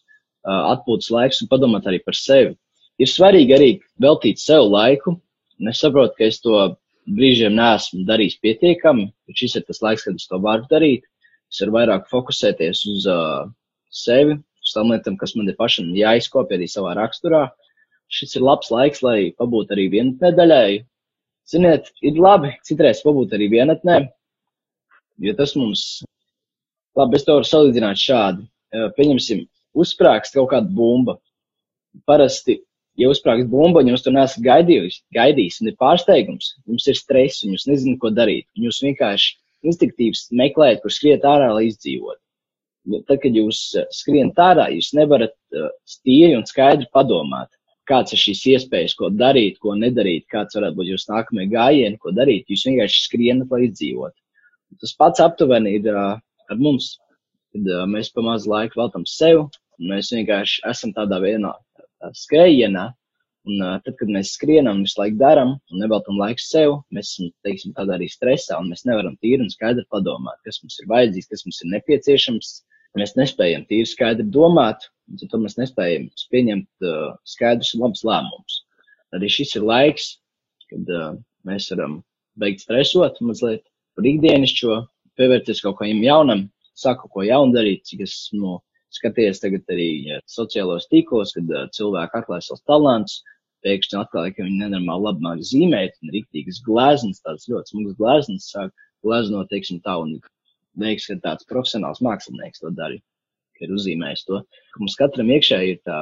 atpūtas 0.47 1.11
laiks 1.11 1.43
un 1.43 1.51
padomāt 1.51 1.89
arī 1.91 1.99
par 2.05 2.15
sevi. 2.15 2.55
Ir 3.03 3.11
svarīgi 3.11 3.57
arī 3.57 3.71
veltīt 4.01 4.41
sev 4.41 4.69
laiku. 4.71 5.17
Es 5.71 5.83
saprotu, 5.83 6.15
ka 6.19 6.29
es 6.29 6.39
to 6.45 6.55
brīžiem 7.17 7.55
neesmu 7.57 8.05
darījis 8.09 8.39
pietiekami, 8.43 9.09
bet 9.27 9.43
šis 9.43 9.59
ir 9.59 9.67
tas 9.67 9.83
laiks, 9.83 10.07
kad 10.07 10.19
es 10.19 10.29
to 10.31 10.39
varu 10.43 10.67
darīt. 10.71 11.05
Es 11.53 11.61
varu 11.63 11.77
vairāk 11.77 12.09
fokusēties 12.11 12.83
uz 12.93 13.07
uh, 13.11 13.47
sevi, 13.91 14.39
uz 14.67 14.75
tām 14.75 14.91
lietām, 14.93 15.17
kas 15.21 15.37
man 15.39 15.49
ir 15.51 15.57
pašam 15.59 15.95
jāizkopja 15.97 16.59
arī 16.59 16.69
savā 16.71 16.97
raksturā. 16.99 17.47
Šis 18.13 18.37
ir 18.39 18.45
labs 18.47 18.71
laiks, 18.71 19.03
lai 19.03 19.33
pabūtu 19.39 19.75
arī 19.75 19.89
vienatnē 19.95 20.33
daļai. 20.37 20.85
Ziniet, 21.51 21.93
ir 22.03 22.19
labi 22.19 22.53
citreiz 22.67 23.01
pabūt 23.07 23.35
arī 23.37 23.47
vienatnē, 23.53 24.01
jo 25.23 25.35
tas 25.39 25.55
mums, 25.55 25.83
labi, 26.99 27.19
es 27.19 27.27
to 27.27 27.37
varu 27.39 27.47
salīdzināt 27.47 28.03
šādi. 28.03 28.47
Pieņemsim, 28.97 29.45
uzsprāgst 29.79 30.35
kaut 30.35 30.51
kāda 30.51 30.71
bumba. 30.75 31.17
Parasti, 32.11 32.59
ja 32.99 33.09
uzsprāgst 33.13 33.47
bumba 33.53 33.85
un 33.85 33.93
jūs 33.93 34.03
to 34.05 34.13
nesat 34.15 34.43
gaidījis, 34.45 34.99
gaidījis 35.15 35.63
un 35.63 35.71
ir 35.71 35.79
pārsteigums, 35.81 36.57
jums 36.67 36.91
ir 36.91 36.99
stress 36.99 37.47
un 37.47 37.55
jūs 37.55 37.69
nezināt, 37.71 38.01
ko 38.03 38.11
darīt. 38.11 38.49
Jūs 38.59 38.83
vienkārši 38.83 39.37
instinktīvs 39.71 40.27
meklējat, 40.37 40.83
kur 40.83 40.95
skriet 40.95 41.27
ārā, 41.27 41.53
lai 41.55 41.69
izdzīvotu. 41.71 42.21
Jo 42.87 43.03
tad, 43.07 43.21
kad 43.23 43.37
jūs 43.37 43.61
eh, 43.79 43.87
skrienat 43.95 44.39
ārā, 44.43 44.67
jūs 44.75 44.93
nevarat 44.99 45.35
uh, 45.55 45.71
stīri 45.89 46.37
un 46.39 46.47
skaidri 46.49 46.89
padomāt. 46.95 47.51
kāds 47.87 48.11
ir 48.11 48.19
šīs 48.19 48.41
iespējas, 48.51 48.97
ko 48.99 49.13
darīt, 49.15 49.61
ko 49.63 49.77
nedarīt, 49.79 50.25
kāds 50.33 50.57
varētu 50.59 50.75
būt 50.75 50.89
jūsu 50.91 51.13
nākamie 51.13 51.45
gājieni, 51.53 51.99
ko 52.03 52.11
darīt. 52.11 52.49
Jūs 52.51 52.65
vienkārši 52.67 53.03
skrienat, 53.05 53.53
lai 53.55 53.69
izdzīvotu. 53.69 54.17
Tas 54.83 54.95
pats 54.99 55.23
aptuveni 55.23 55.77
ir 55.79 55.87
uh, 55.93 56.17
ar 56.51 56.59
mums, 56.59 56.97
kad 57.55 57.71
mēs 57.93 58.11
pa 58.11 58.25
mazu 58.27 58.51
laiku 58.51 58.81
veltam 58.81 59.07
sev, 59.07 59.45
un 59.79 59.93
mēs 59.93 60.11
vienkārši 60.15 60.65
esam 60.73 60.95
tādā 60.99 61.21
vienā 61.23 61.55
skrējienā, 62.25 62.89
Un 63.47 63.61
tad, 63.63 63.95
kad 64.01 64.09
mēs 64.11 64.33
skrienam, 64.35 64.81
visu 64.83 64.99
laiku 64.99 65.21
darām 65.21 65.53
un 65.55 65.79
neveltam 65.79 66.17
laiku 66.19 66.43
sev, 66.43 66.73
mēs 66.95 67.13
esam, 67.13 67.29
teiksim, 67.47 67.75
tādā 67.77 67.95
arī 67.95 68.09
stresā 68.11 68.59
un 68.59 68.73
mēs 68.73 68.83
nevaram 68.89 69.15
tīri 69.23 69.45
un 69.45 69.53
skaidri 69.53 69.85
padomāt, 69.95 70.41
kas 70.47 70.59
mums 70.65 70.81
ir 70.83 70.89
vajadzīgs, 70.91 71.29
kas 71.31 71.45
mums 71.47 71.61
ir 71.63 71.71
nepieciešams. 71.77 72.49
Mēs 72.97 73.13
nespējam 73.19 73.67
tīri 73.69 73.89
skaidri 73.89 74.25
domāt, 74.33 74.87
un 75.11 75.21
tad 75.21 75.41
mēs 75.43 75.59
nespējam 75.61 76.09
pieņemt 76.33 76.87
uh, 76.89 77.15
skaidrus 77.29 77.75
un 77.77 77.85
labus 77.85 78.05
lēmumus. 78.09 78.61
Arī 79.17 79.29
šis 79.33 79.57
ir 79.59 79.67
laiks, 79.69 80.07
kad 80.71 80.93
uh, 80.93 81.17
mēs 81.49 81.69
varam 81.75 82.01
beigt 82.41 82.65
stresot 82.65 83.21
mazliet 83.25 83.65
par 83.97 84.09
ikdienišķo, 84.09 84.79
pievērties 85.21 85.63
kaut 85.65 85.79
kam 85.81 86.03
jaunam, 86.05 86.47
sāku 86.77 87.11
ko 87.13 87.25
jaunu 87.25 87.57
darīt, 87.57 87.85
cik 87.89 88.05
es 88.07 88.15
esmu 88.17 88.41
nu, 88.43 88.57
skaties 88.97 89.43
tagad 89.43 89.73
arī 89.73 89.89
ja, 90.07 90.21
sociālos 90.31 90.89
tīklos, 90.93 91.35
kad 91.37 91.53
uh, 91.53 91.67
cilvēki 91.77 92.21
atklāj 92.21 92.45
savus 92.47 92.65
talantus, 92.69 93.21
pēkšņi 93.67 93.99
atklāja, 94.01 94.35
ka 94.37 94.47
viņi 94.47 94.63
nenormāli 94.63 95.09
labi 95.09 95.25
māk 95.27 95.45
zīmēt, 95.51 95.97
un 96.05 96.13
riktīgas 96.15 96.63
gleznas, 96.65 97.23
tāds 97.25 97.49
ļoti 97.51 97.73
smags 97.73 97.97
gleznas, 98.01 98.49
sāk 98.53 98.73
gleznot, 99.05 99.51
teiksim, 99.53 99.81
tā, 99.85 99.97
un 100.03 100.17
liekas, 100.81 101.09
ka 101.11 101.19
tāds 101.25 101.49
profesionāls 101.51 102.03
mākslinieks 102.05 102.63
to 102.63 102.73
darīja, 102.77 103.05
ka 103.57 103.67
ir 103.67 103.75
uzzīmējis 103.77 104.27
to. 104.29 104.43
Ka 104.75 104.83
mums 104.83 104.99
katram 105.01 105.33
iekšē 105.33 105.63
ir 105.71 105.81
tā, 105.89 106.01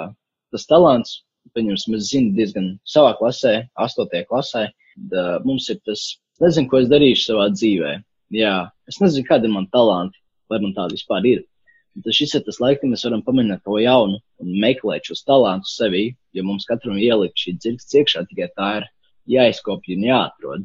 tas 0.55 0.67
talants, 0.71 1.21
pieņemsim, 1.55 1.97
es 1.99 2.11
zinu 2.11 2.35
diezgan 2.37 2.75
savā 2.89 3.15
klasē, 3.19 3.55
astotajā 3.87 4.27
klasē, 4.31 4.67
da, 5.13 5.25
mums 5.45 5.69
ir 5.73 5.81
tas, 5.87 6.05
nezinu, 6.43 6.71
ko 6.71 6.83
es 6.83 6.91
darīšu 6.93 7.29
savā 7.29 7.49
dzīvē. 7.55 7.97
Jā, 8.35 8.55
es 8.91 9.01
nezinu, 9.03 9.27
kāda 9.29 9.49
ir 9.49 9.55
man 9.55 9.69
talanti, 9.75 10.19
vai 10.51 10.61
man 10.63 10.75
tāda 10.77 10.97
vispār 10.97 11.27
ir. 11.29 11.45
Tas 12.03 12.17
šis 12.19 12.35
ir 12.35 12.43
tas 12.43 12.59
laiks, 12.59 12.81
kad 12.83 12.91
mēs 12.91 13.05
varam 13.07 13.23
pamēģināt 13.23 13.63
to 13.67 13.77
jaunu 13.79 14.19
un 14.43 14.55
meklēt 14.63 15.07
šos 15.07 15.23
talantus 15.29 15.77
sevī, 15.79 16.09
jo 16.35 16.43
mums 16.47 16.67
katram 16.67 16.99
ielikt 16.99 17.39
šī 17.39 17.55
dzirksts 17.61 17.99
iekšā, 18.01 18.25
tikai 18.31 18.49
tā 18.59 18.71
ir 18.81 18.89
jāizkopja 19.37 19.99
un 19.99 20.07
jāatrod. 20.09 20.65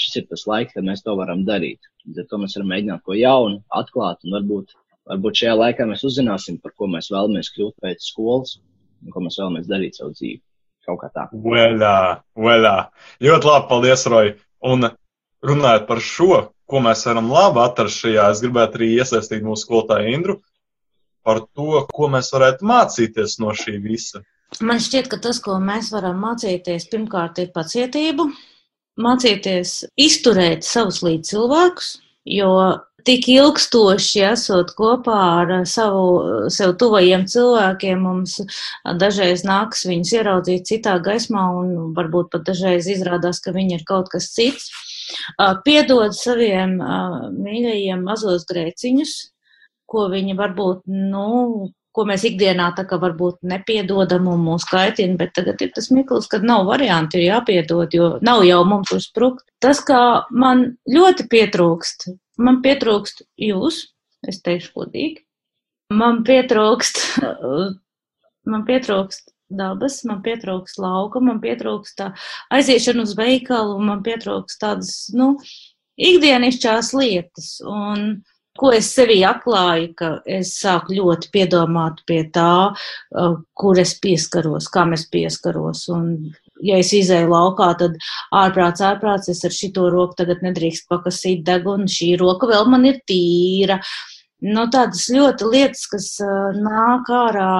Šis 0.00 0.22
ir 0.22 0.28
tas 0.30 0.46
laiks, 0.48 0.72
kad 0.72 0.86
mēs 0.86 1.04
to 1.04 1.12
varam 1.18 1.44
darīt. 1.44 1.89
Līdz 2.08 2.22
ar 2.22 2.28
to 2.30 2.38
mēs 2.40 2.56
varam 2.56 2.70
mēģināt 2.72 3.02
ko 3.06 3.16
jaunu, 3.16 3.60
atklāt, 3.80 4.22
un 4.24 4.36
varbūt, 4.36 4.76
varbūt 5.10 5.42
šajā 5.42 5.56
laikā 5.58 5.86
mēs 5.90 6.04
uzzināsim, 6.08 6.60
par 6.62 6.74
ko 6.76 6.88
mēs 6.90 7.10
vēlamies 7.12 7.52
kļūt 7.56 7.76
pēc 7.84 8.06
skolas 8.12 8.56
un 9.04 9.12
ko 9.14 9.24
mēs 9.24 9.38
vēlamies 9.40 9.68
darīt 9.68 10.00
savu 10.00 10.14
dzīvi. 10.16 10.40
Kaut 10.88 11.02
kā 11.02 11.10
tā. 11.12 11.26
Vēlā, 11.44 11.96
vēlā. 12.40 12.76
Ļoti 13.22 13.50
labi, 13.50 13.68
paldies, 13.68 14.06
Roji. 14.10 14.32
Un 14.66 14.88
runājot 15.46 15.86
par 15.88 16.00
šo, 16.04 16.30
ko 16.70 16.82
mēs 16.84 17.04
varam 17.08 17.30
labi 17.32 17.62
atrast 17.62 18.00
šajā, 18.04 18.30
es 18.32 18.42
gribētu 18.44 18.80
arī 18.80 18.90
iesaistīt 18.96 19.44
mūsu 19.44 19.66
skolotāju 19.66 20.14
Indru 20.14 20.40
par 21.26 21.42
to, 21.52 21.84
ko 21.92 22.08
mēs 22.12 22.30
varētu 22.32 22.66
mācīties 22.68 23.36
no 23.42 23.52
šī 23.56 23.76
visa? 23.84 24.22
Man 24.64 24.80
šķiet, 24.82 25.10
ka 25.12 25.20
tas, 25.22 25.38
ko 25.44 25.58
mēs 25.62 25.92
varam 25.94 26.18
mācīties, 26.24 26.88
pirmkārt 26.90 27.38
ir 27.42 27.52
pacietību, 27.54 28.26
mācīties 29.02 29.74
izturēt 30.00 30.66
savus 30.66 31.00
līdzcilvēkus, 31.06 31.90
jo 32.28 32.52
tik 33.06 33.28
ilgstoši 33.32 34.22
esot 34.30 34.74
kopā 34.76 35.18
ar 35.40 35.52
savu, 35.68 36.48
sev 36.52 36.74
tuvajiem 36.80 37.24
cilvēkiem, 37.30 38.02
mums 38.04 38.38
dažreiz 39.00 39.44
nāks 39.46 39.86
viņus 39.88 40.14
ieraudzīt 40.18 40.68
citā 40.68 40.98
gaismā 41.04 41.46
un 41.56 41.92
varbūt 41.96 42.30
pat 42.34 42.46
dažreiz 42.48 42.88
izrādās, 42.92 43.40
ka 43.44 43.54
viņi 43.56 43.78
ir 43.78 43.84
kaut 43.88 44.10
kas 44.12 44.30
cits. 44.34 44.70
Piedod 45.66 46.14
saviem 46.16 46.76
mīļajiem 46.78 48.04
mazos 48.06 48.46
grēciņus, 48.50 49.14
ko 49.90 50.06
viņi 50.12 50.36
varbūt, 50.38 50.84
nu, 50.86 51.70
ko 51.96 52.04
mēs 52.08 52.24
ikdienā 52.28 52.70
tā 52.76 52.84
kā 52.88 52.98
varbūt 53.02 53.40
nepiedodam 53.46 54.28
un 54.30 54.44
mūs 54.44 54.66
kaitina, 54.70 55.16
bet 55.20 55.34
tagad 55.38 55.62
ir 55.64 55.72
tas 55.74 55.90
mikls, 55.94 56.28
kad 56.30 56.44
nav 56.46 56.68
varianti, 56.68 57.18
ir 57.18 57.30
jāpiedod, 57.32 57.96
jo 57.96 58.10
nav 58.26 58.44
jau 58.46 58.60
mums 58.68 58.92
tur 58.92 59.02
sprukt. 59.02 59.46
Tas, 59.62 59.82
kā 59.86 60.26
man 60.30 60.70
ļoti 60.90 61.26
pietrūkst, 61.32 62.10
man 62.40 62.60
pietrūkst 62.64 63.24
jūs, 63.50 63.82
es 64.28 64.40
teikšu 64.46 64.72
godīgi, 64.76 65.24
man 65.96 66.22
pietrūkst, 66.28 67.02
man 68.52 68.64
pietrūkst 68.68 69.34
dabas, 69.50 70.00
man 70.06 70.22
pietrūkst 70.22 70.78
lauka, 70.80 71.20
man 71.24 71.40
pietrūkst 71.42 71.98
tā 71.98 72.12
aiziešana 72.54 73.02
uz 73.02 73.16
veikalu, 73.18 73.80
man 73.82 74.04
pietrūkst 74.06 74.60
tādas, 74.62 74.94
nu, 75.14 75.34
ikdienišķās 76.00 76.92
lietas. 76.96 77.56
Un, 77.66 78.22
ko 78.60 78.72
es 78.76 78.90
sevī 78.92 79.20
atklāju, 79.26 79.88
ka 79.96 80.10
es 80.28 80.52
sāku 80.60 80.98
ļoti 80.98 81.30
piedomāt 81.34 82.02
pie 82.08 82.20
tā, 82.34 82.52
uh, 82.74 83.34
kur 83.56 83.80
es 83.80 83.94
pieskaros, 84.02 84.68
kam 84.72 84.94
es 84.96 85.06
pieskaros. 85.10 85.86
Un, 85.94 86.12
ja 86.66 86.78
es 86.82 86.92
izēju 86.96 87.30
laukā, 87.32 87.72
tad 87.80 87.96
ārprāts, 88.36 88.84
ārprāts, 88.84 89.32
es 89.32 89.42
ar 89.48 89.56
šito 89.56 89.88
roku 89.92 90.18
tagad 90.20 90.44
nedrīkst 90.44 90.88
pakasīt 90.92 91.44
degunu, 91.46 91.88
šī 91.88 92.14
roka 92.20 92.50
vēl 92.50 92.68
man 92.72 92.86
ir 92.90 93.00
tīra. 93.08 93.80
Nu, 94.44 94.66
tādas 94.72 95.08
ļoti 95.12 95.50
lietas, 95.52 95.84
kas 95.90 96.12
uh, 96.24 96.56
nāk 96.56 97.08
ārā, 97.12 97.50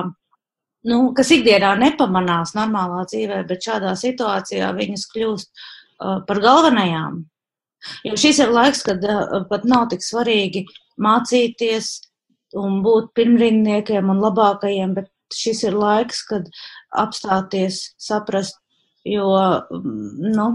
nu, 0.89 1.01
kas 1.17 1.33
ikdienā 1.37 1.75
nepamanās 1.81 2.55
normālā 2.57 3.05
dzīvē, 3.09 3.43
bet 3.49 3.67
šādā 3.69 3.97
situācijā 4.01 4.71
viņas 4.77 5.09
kļūst 5.15 5.51
uh, 5.51 6.21
par 6.29 6.45
galvenajām. 6.45 7.23
Jo 8.05 8.17
šis 8.21 8.43
ir 8.45 8.53
laiks, 8.53 8.83
kad 8.85 9.05
uh, 9.05 9.43
pat 9.49 9.65
nav 9.69 9.89
tik 9.93 10.05
svarīgi 10.05 10.67
mācīties 11.03 11.93
un 12.61 12.81
būt 12.85 13.13
pirmrindniekiem 13.19 14.11
un 14.11 14.23
labākajiem, 14.25 14.97
bet 14.99 15.11
šis 15.35 15.65
ir 15.69 15.79
laiks, 15.79 16.25
kad 16.27 16.49
apstāties, 16.99 17.85
saprast, 18.01 18.59
jo, 19.07 19.29
mm, 19.71 20.35
nu, 20.35 20.49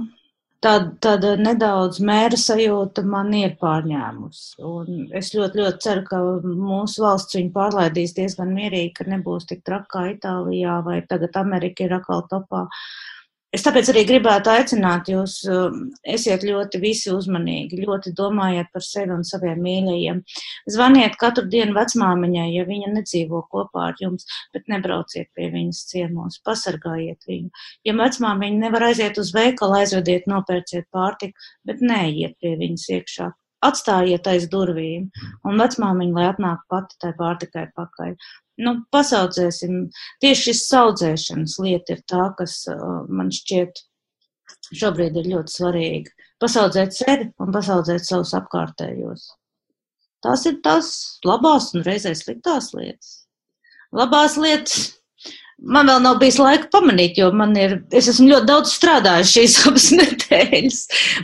tāda, 0.66 0.92
tāda 1.06 1.34
nedaudz 1.40 2.02
mēra 2.04 2.40
sajūta 2.40 3.06
man 3.08 3.32
ir 3.38 3.56
pārņēmusi. 3.62 4.60
Un 4.68 5.08
es 5.16 5.32
ļoti, 5.38 5.62
ļoti 5.64 5.84
ceru, 5.88 6.06
ka 6.10 6.22
mūsu 6.44 7.06
valsts 7.06 7.40
viņu 7.40 7.54
pārlaidīs 7.56 8.16
diezgan 8.18 8.52
mierīgi, 8.58 8.94
ka 9.00 9.10
nebūs 9.16 9.48
tik 9.52 9.64
trakā 9.68 10.10
Itālijā 10.18 10.82
vai 10.86 11.02
tagad 11.08 11.40
Amerika 11.40 11.88
ir 11.88 11.96
atkal 12.00 12.28
topā. 12.32 12.66
Uh, 12.66 13.15
Es 13.56 13.64
tāpēc 13.64 13.88
arī 13.92 14.02
gribētu 14.10 14.50
aicināt 14.52 15.08
jūs, 15.08 15.38
um, 15.48 15.76
esiet 16.16 16.42
ļoti 16.44 16.80
visi 16.82 17.12
uzmanīgi, 17.14 17.86
ļoti 17.86 18.12
domājiet 18.18 18.68
par 18.74 18.84
sevi 18.84 19.14
un 19.16 19.24
saviem 19.24 19.62
mīļajiem. 19.64 20.20
Zvaniet 20.76 21.16
katru 21.22 21.46
dienu 21.54 21.78
vecmāmiņai, 21.78 22.50
ja 22.52 22.66
viņa 22.68 22.92
nedzīvo 22.98 23.46
kopā 23.54 23.86
ar 23.94 24.02
jums, 24.02 24.28
bet 24.52 24.68
nebrauciet 24.72 25.30
pie 25.38 25.48
viņas 25.54 25.86
ciemos, 25.94 26.42
pasargājiet 26.44 27.24
viņu. 27.32 27.64
Ja 27.88 27.96
vecmāmiņa 27.96 28.66
nevar 28.66 28.90
aiziet 28.90 29.24
uz 29.24 29.32
veikalu, 29.38 29.80
aizvediet, 29.80 30.28
nopērciet 30.28 30.92
pārtiku, 30.92 31.50
bet 31.64 31.80
neiet 31.86 32.36
pie 32.44 32.58
viņas 32.60 32.90
iekšā. 33.00 33.32
Atstājiet 33.64 34.28
aiz 34.28 34.50
durvīm, 34.52 35.08
un 35.48 35.62
vecmāmiņa, 35.62 36.16
lai 36.18 36.26
atnāk 36.32 36.66
pati 36.70 37.00
tai 37.02 37.14
pārtikai 37.18 37.70
pakaļ 37.78 38.18
nu, 38.64 38.76
pasaudzēsim, 38.94 39.86
tieši 40.24 40.50
šis 40.50 40.64
saudzēšanas 40.70 41.58
lieta 41.64 41.96
ir 41.96 42.04
tā, 42.10 42.30
kas 42.40 42.62
uh, 42.72 43.04
man 43.12 43.32
šķiet 43.34 43.82
šobrīd 44.76 45.18
ir 45.20 45.32
ļoti 45.34 45.56
svarīga. 45.56 46.14
Pasaudzēt 46.42 46.96
sevi 46.96 47.30
un 47.42 47.52
pasaudzēt 47.56 48.06
savus 48.08 48.34
apkārtējos. 48.38 49.28
Tās 50.26 50.46
ir 50.50 50.60
tās 50.66 50.90
labās 51.28 51.72
un 51.76 51.86
reizē 51.86 52.16
sliktās 52.18 52.72
lietas. 52.76 53.26
Labās 53.96 54.40
lietas 54.42 54.88
Man 55.56 55.88
vēl 55.88 56.02
nav 56.04 56.18
bijis 56.20 56.36
laika 56.36 56.68
pamanīt, 56.68 57.16
jo 57.16 57.30
man 57.32 57.54
ir, 57.56 57.78
es 57.96 58.10
esmu 58.12 58.28
ļoti 58.28 58.48
daudz 58.50 58.74
strādājis 58.76 59.32
šīs 59.32 59.54
abas 59.70 59.86
nedēļas. 59.96 60.80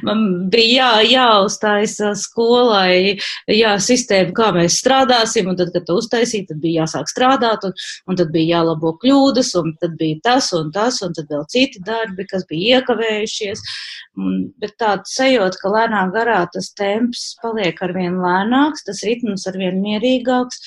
Man 0.07 0.21
bija 0.53 0.87
jā, 1.03 1.17
jāuztais 1.17 1.97
skolai, 2.21 3.17
jā, 3.51 3.73
sistēma, 3.83 4.31
kā 4.37 4.47
mēs 4.55 4.79
strādāsim, 4.79 5.51
un 5.51 5.59
tad, 5.59 5.73
kad 5.75 5.85
to 5.89 5.99
uztaisīja, 5.99 6.47
tad 6.53 6.63
bija 6.63 6.85
jāsāk 6.85 7.11
strādāt, 7.11 7.67
un, 7.67 7.75
un 8.07 8.21
tad 8.23 8.31
bija 8.31 8.61
jālabo 8.61 8.95
kļūdas, 9.03 9.51
un 9.59 9.75
tad 9.83 9.99
bija 9.99 10.23
tas 10.31 10.49
un 10.55 10.71
tas, 10.71 11.03
un 11.03 11.15
tad 11.17 11.27
vēl 11.27 11.43
citi 11.51 11.83
darbi, 11.91 12.25
kas 12.31 12.47
bija 12.47 12.79
iekavējušies. 12.79 13.67
Un, 14.15 14.41
bet 14.63 14.79
tāda 14.79 15.03
sajūta, 15.11 15.59
ka 15.59 15.75
lēnā 15.75 16.07
garā 16.15 16.45
tas 16.55 16.71
temps 16.71 17.33
paliek 17.43 17.83
arvien 17.83 18.15
lēnāks, 18.23 18.87
tas 18.87 19.03
ritms 19.03 19.43
arvien 19.51 19.83
mierīgāks. 19.83 20.63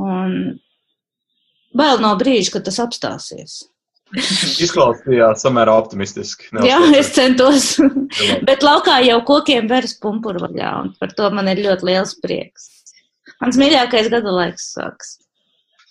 Un 0.00 0.56
Bail 1.76 2.00
no 2.02 2.12
brīža, 2.18 2.56
kad 2.56 2.66
tas 2.68 2.78
apstāsies. 2.82 3.58
Izklausījās 4.64 5.42
samērā 5.42 5.74
optimistiski. 5.80 6.48
Jā, 6.64 6.78
es 6.96 7.10
centos. 7.16 7.72
Bet 8.48 8.64
laukā 8.66 9.00
jau 9.04 9.18
kokiem 9.26 9.68
veras 9.70 9.96
pumpuru 10.02 10.44
vaļā, 10.46 10.72
un 10.84 10.92
par 11.00 11.14
to 11.18 11.30
man 11.34 11.50
ir 11.52 11.64
ļoti 11.66 11.90
liels 11.90 12.16
prieks. 12.22 12.70
Mans 13.42 13.58
mīļākais 13.60 14.08
gada 14.12 14.32
laiks 14.32 14.70
sāks. 14.76 15.16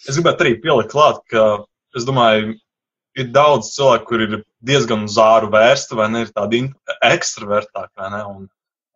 Es 0.06 0.18
gribētu 0.18 0.46
arī 0.46 0.56
pielikt 0.62 0.94
klāt, 0.94 1.20
ka 1.30 1.66
es 1.98 2.06
domāju, 2.08 2.56
ir 3.20 3.32
daudz 3.36 3.72
cilvēku, 3.76 4.08
kur 4.10 4.24
ir 4.26 4.36
diezgan 4.66 5.06
uz 5.08 5.18
āru 5.22 5.50
vērsta, 5.54 5.98
vai 6.00 6.10
ne, 6.12 6.26
ir 6.26 6.34
tādi 6.36 6.66
ekstravertāki, 7.06 7.94
vai 8.00 8.12
ne? 8.14 8.22
Un 8.32 8.48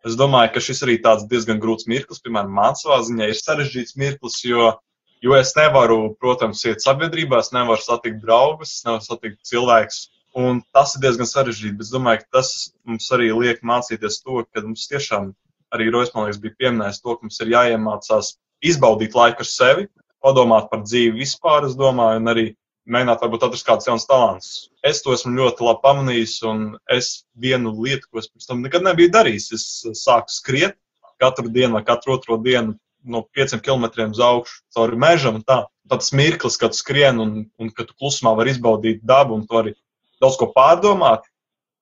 es 0.08 0.18
domāju, 0.20 0.54
ka 0.56 0.64
šis 0.64 0.84
arī 0.86 1.00
tāds 1.04 1.28
diezgan 1.32 1.62
grūts 1.62 1.88
mirklis, 1.92 2.22
piemēram, 2.24 2.52
man 2.56 2.78
savā 2.80 3.00
ziņā 3.08 3.30
ir 3.30 3.40
sarežģīts 3.40 3.98
mirklis, 4.00 4.40
jo, 4.48 4.74
jo 5.24 5.36
es 5.38 5.52
nevaru, 5.58 6.16
protams, 6.22 6.64
iet 6.68 6.84
sabiedrībā, 6.84 7.42
es 7.44 7.52
nevaru 7.56 7.84
satikt 7.84 8.22
draugus, 8.24 8.80
nevaru 8.86 9.06
satikt 9.06 9.40
cilvēkus, 9.50 10.02
un 10.40 10.62
tas 10.76 10.96
ir 10.96 11.04
diezgan 11.06 11.30
sarežģīti, 11.30 11.78
bet 11.80 11.88
es 11.88 11.94
domāju, 11.94 12.24
ka 12.24 12.40
tas 12.40 12.52
mums 12.88 13.10
arī 13.16 13.32
liek 13.36 13.64
mācīties 13.66 14.22
to, 14.24 14.44
ka 14.54 14.64
mums 14.66 14.88
tiešām 14.92 15.34
arī 15.76 15.90
Rojas, 15.94 16.14
man 16.16 16.28
liekas, 16.28 16.42
bija 16.44 16.60
pieminējis 16.64 17.02
to, 17.04 17.16
ka 17.16 17.28
mums 17.28 17.42
ir 17.44 17.54
jāiemācās 17.54 18.34
izbaudīt 18.66 19.18
laiku 19.18 19.46
ar 19.46 19.50
sevi, 19.50 19.88
padomāt 20.24 20.70
par 20.72 20.84
dzīvi 20.86 21.20
vispār, 21.20 21.68
es 21.68 21.78
domāju, 21.80 22.22
un 22.22 22.32
arī 22.34 22.46
mēģināt 22.90 23.22
varbūt 23.24 23.46
atrast 23.46 23.68
kādus 23.68 23.88
jaunus 23.88 24.08
talantus. 24.10 24.52
Es 24.86 25.04
to 25.06 25.14
esmu 25.14 25.36
ļoti 25.38 25.66
labi 25.68 25.84
pamanījis, 25.84 26.36
un 26.50 26.64
es 26.92 27.12
vienu 27.38 27.74
lietu, 27.78 28.10
ko 28.10 28.22
es 28.22 28.30
pirms 28.32 28.50
tam 28.50 28.64
nekad 28.66 28.86
nebiju 28.86 29.14
darījis, 29.14 29.50
es 29.56 29.66
sāku 30.02 30.34
skriet 30.34 30.78
katru 31.22 31.52
dienu 31.52 31.76
vai 31.78 31.84
katru 31.86 32.16
otro 32.16 32.40
dienu 32.42 32.78
no 33.04 33.24
pieciem 33.36 33.62
kilometriem 33.64 34.12
uz 34.16 34.22
augšu 34.24 34.62
cauri 34.76 35.00
mežam. 35.00 35.42
Tā. 35.46 35.64
Tas 35.90 36.12
mirklis, 36.14 36.60
kad 36.62 36.76
skrien 36.78 37.20
un, 37.22 37.32
un 37.58 37.72
kad 37.74 37.90
tu 37.90 37.96
klusumā 37.98 38.36
vari 38.38 38.54
izbaudīt 38.54 39.02
dabu 39.08 39.38
un 39.38 39.48
tu 39.48 39.58
vari 39.58 39.74
daudz 40.22 40.38
ko 40.38 40.52
pārdomāt. 40.56 41.26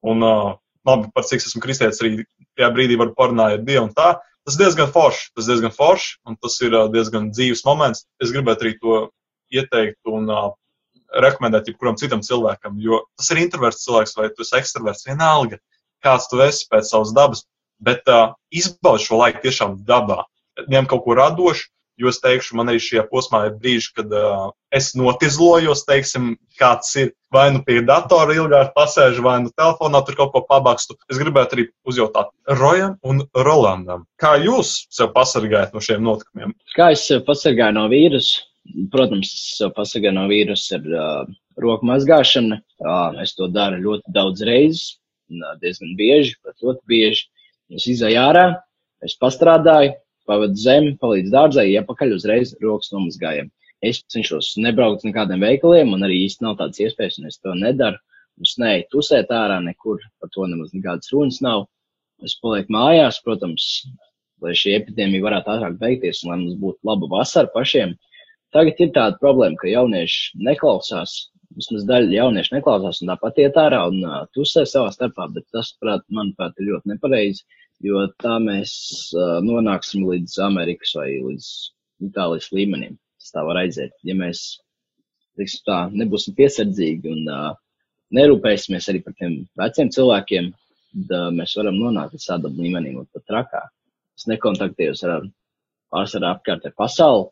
Un, 0.05 0.23
uh, 0.23 0.55
labi, 0.87 1.09
par 1.15 1.25
cik 1.27 1.43
esmu 1.43 1.61
kristietis, 1.63 1.99
arī 2.03 2.23
tajā 2.55 2.69
brīdī 2.75 2.97
varu 2.99 3.15
parunāt 3.17 3.57
ar 3.57 3.65
Dievu 3.67 3.89
tā. 3.97 4.13
Tas 4.47 4.55
ir 4.55 4.63
diezgan 4.63 4.93
forši, 4.93 5.25
tas 5.35 5.47
ir 5.47 5.55
diezgan 5.55 5.73
forši, 5.75 6.13
un 6.29 6.37
tas 6.39 6.55
ir 6.63 6.75
uh, 6.77 6.85
diezgan 6.93 7.31
dzīves 7.33 7.65
moments. 7.67 8.05
Es 8.23 8.31
gribētu 8.31 8.63
arī 8.63 8.77
to 8.79 9.01
ieteikt 9.51 10.11
un 10.11 10.31
uh, 10.31 10.53
rekomendēt 11.23 11.67
jebkuram 11.71 11.97
citam 11.99 12.23
cilvēkam, 12.23 12.79
jo 12.83 13.01
tas 13.19 13.31
ir 13.33 13.41
introverts 13.43 13.83
cilvēks 13.83 14.15
vai 14.17 14.29
tu 14.31 14.43
esi 14.43 14.57
ekstraverts, 14.59 15.05
vienalga, 15.07 15.59
kāds 16.03 16.27
tu 16.31 16.39
esi 16.43 16.67
pēc 16.71 16.89
savas 16.91 17.13
dabas, 17.15 17.43
bet 17.83 18.07
uh, 18.11 18.33
izbaudi 18.51 19.07
šo 19.07 19.21
laiku 19.21 19.43
tiešām 19.45 19.77
dabā. 19.87 20.23
Ņem 20.71 20.87
kaut 20.89 21.03
ko 21.05 21.17
radošu, 21.17 21.69
jo 21.97 22.11
es 22.11 22.19
teikšu, 22.21 22.55
man 22.57 22.69
arī 22.71 22.81
šajā 22.81 23.07
posmā 23.09 23.47
ir 23.47 23.55
brīži, 23.61 23.91
kad 23.97 24.11
uh, 24.13 24.49
es 24.73 24.91
notizlojos, 24.97 25.83
teiksim, 25.87 26.35
kāds 26.59 26.93
ir 27.01 27.11
vai 27.33 27.47
nu 27.53 27.63
pie 27.65 27.79
datora 27.85 28.35
ilgāk 28.37 28.73
pasēžu, 28.75 29.23
vai 29.25 29.39
nu 29.43 29.51
telefonā 29.57 30.03
tur 30.05 30.17
kaut 30.19 30.33
ko 30.35 30.43
pabakstu. 30.47 30.97
Es 31.11 31.19
gribētu 31.21 31.57
arī 31.57 31.65
uzjautāt 31.89 32.29
Rojam 32.59 32.95
un 33.07 33.23
Rolandam, 33.47 34.05
kā 34.21 34.35
jūs 34.41 34.85
sev 34.93 35.11
pasargājat 35.15 35.73
no 35.73 35.83
šiem 35.83 36.05
notikumiem? 36.05 36.53
Kā 36.77 36.91
es 36.95 37.07
sev 37.09 37.25
pasargāju 37.27 37.79
no 37.79 37.87
vīrusu? 37.91 38.45
Protams, 38.91 39.31
pasakā 39.77 40.11
no 40.11 40.25
vīrusa 40.27 40.75
ir 40.75 40.87
uh, 40.91 41.35
roku 41.61 41.87
mazgāšana. 41.87 42.59
Uh, 42.83 43.21
es 43.23 43.31
to 43.37 43.47
daru 43.47 43.79
ļoti 43.79 44.11
daudz 44.15 44.43
reizes, 44.43 44.97
diezgan 45.61 45.95
bieži, 45.99 46.35
pat 46.43 46.59
ļoti 46.63 46.83
bieži. 46.91 47.29
Es 47.73 47.87
izēju 47.87 48.19
ārā, 48.19 48.45
es 49.03 49.15
pastrādāju, 49.19 49.95
pavadu 50.29 50.59
zemi, 50.59 50.95
palīdzu 51.01 51.33
dārzai, 51.33 51.69
iepakaļ 51.77 52.15
uzreiz 52.17 52.53
rokas 52.63 52.91
nomazgājam. 52.93 53.49
Es 53.85 54.01
cenšos 54.13 54.55
nebraukt 54.63 55.03
uz 55.03 55.07
nekādiem 55.07 55.43
veikaliem, 55.45 55.91
man 55.93 56.05
arī 56.07 56.23
īsti 56.25 56.45
nav 56.45 56.57
tādas 56.61 56.81
iespējas, 56.81 57.19
un 57.21 57.29
es 57.29 57.37
to 57.43 57.53
nedaru. 57.57 57.99
Es 58.41 58.53
neeju 58.61 58.85
tusēt 58.93 59.31
ārā 59.33 59.57
nekur, 59.65 60.01
par 60.21 60.29
to 60.33 60.45
nemaz 60.49 60.73
nekādas 60.73 61.09
runas 61.13 61.39
nav. 61.45 61.65
Es 62.25 62.35
palieku 62.41 62.73
mājās, 62.73 63.19
protams, 63.25 63.65
lai 64.41 64.53
šī 64.57 64.75
epidēmija 64.79 65.25
varētu 65.25 65.53
ātrāk 65.53 65.79
beigties 65.81 66.23
un 66.23 66.31
lai 66.31 66.37
mums 66.43 66.59
būtu 66.61 66.89
laba 66.89 67.09
vasara 67.13 67.49
pašiem. 67.53 67.95
Tagad 68.55 68.81
ir 68.81 68.93
tāda 68.95 69.19
problēma, 69.21 69.57
ka 69.61 69.69
jaunieši 69.69 70.41
neklausās, 70.47 71.15
vismaz 71.57 71.85
daļa 71.89 72.13
jauniešu 72.15 72.55
neklausās 72.55 73.01
un 73.03 73.11
tāpat 73.11 73.41
iet 73.43 73.57
ārā 73.61 73.83
un 73.91 73.99
uh, 74.05 74.19
tusē 74.35 74.65
savā 74.69 74.93
starpā, 74.95 75.27
bet 75.35 75.47
tas, 75.53 75.73
prāt, 75.81 76.05
manuprāt, 76.13 76.55
ir 76.57 76.71
ļoti 76.71 76.93
nepareizi, 76.93 77.45
jo 77.85 78.03
tā 78.21 78.37
mēs 78.41 78.71
uh, 79.15 79.37
nonāksim 79.45 80.05
līdz 80.07 80.37
Amerikas 80.47 80.93
vai 80.97 81.09
līdz 81.21 81.49
Itālijas 82.07 82.49
līmenim. 82.53 82.97
Tas 83.21 83.33
tā 83.33 83.43
var 83.45 83.59
aiziet. 83.61 83.93
Ja 84.05 84.15
mēs, 84.17 84.43
teiksim 85.37 85.63
tā, 85.67 85.79
nebūsim 85.93 86.35
piesardzīgi 86.37 87.13
un 87.13 87.31
uh, 87.33 87.49
nerūpēsimies 88.17 88.89
arī 88.91 89.01
par 89.05 89.17
tiem 89.17 89.39
veciem 89.59 89.91
cilvēkiem, 89.93 90.51
tad 90.93 91.15
uh, 91.17 91.31
mēs 91.33 91.55
varam 91.59 91.79
nonākt 91.81 92.17
līdz 92.17 92.29
tādam 92.31 92.59
līmenim 92.59 93.01
un 93.01 93.09
pat 93.13 93.25
trakā. 93.29 93.63
Es 94.17 94.25
nekontaktējos 94.29 95.03
ar 95.05 95.27
pārsvarā 95.93 96.33
apkārtē 96.35 96.73
pasauli, 96.77 97.29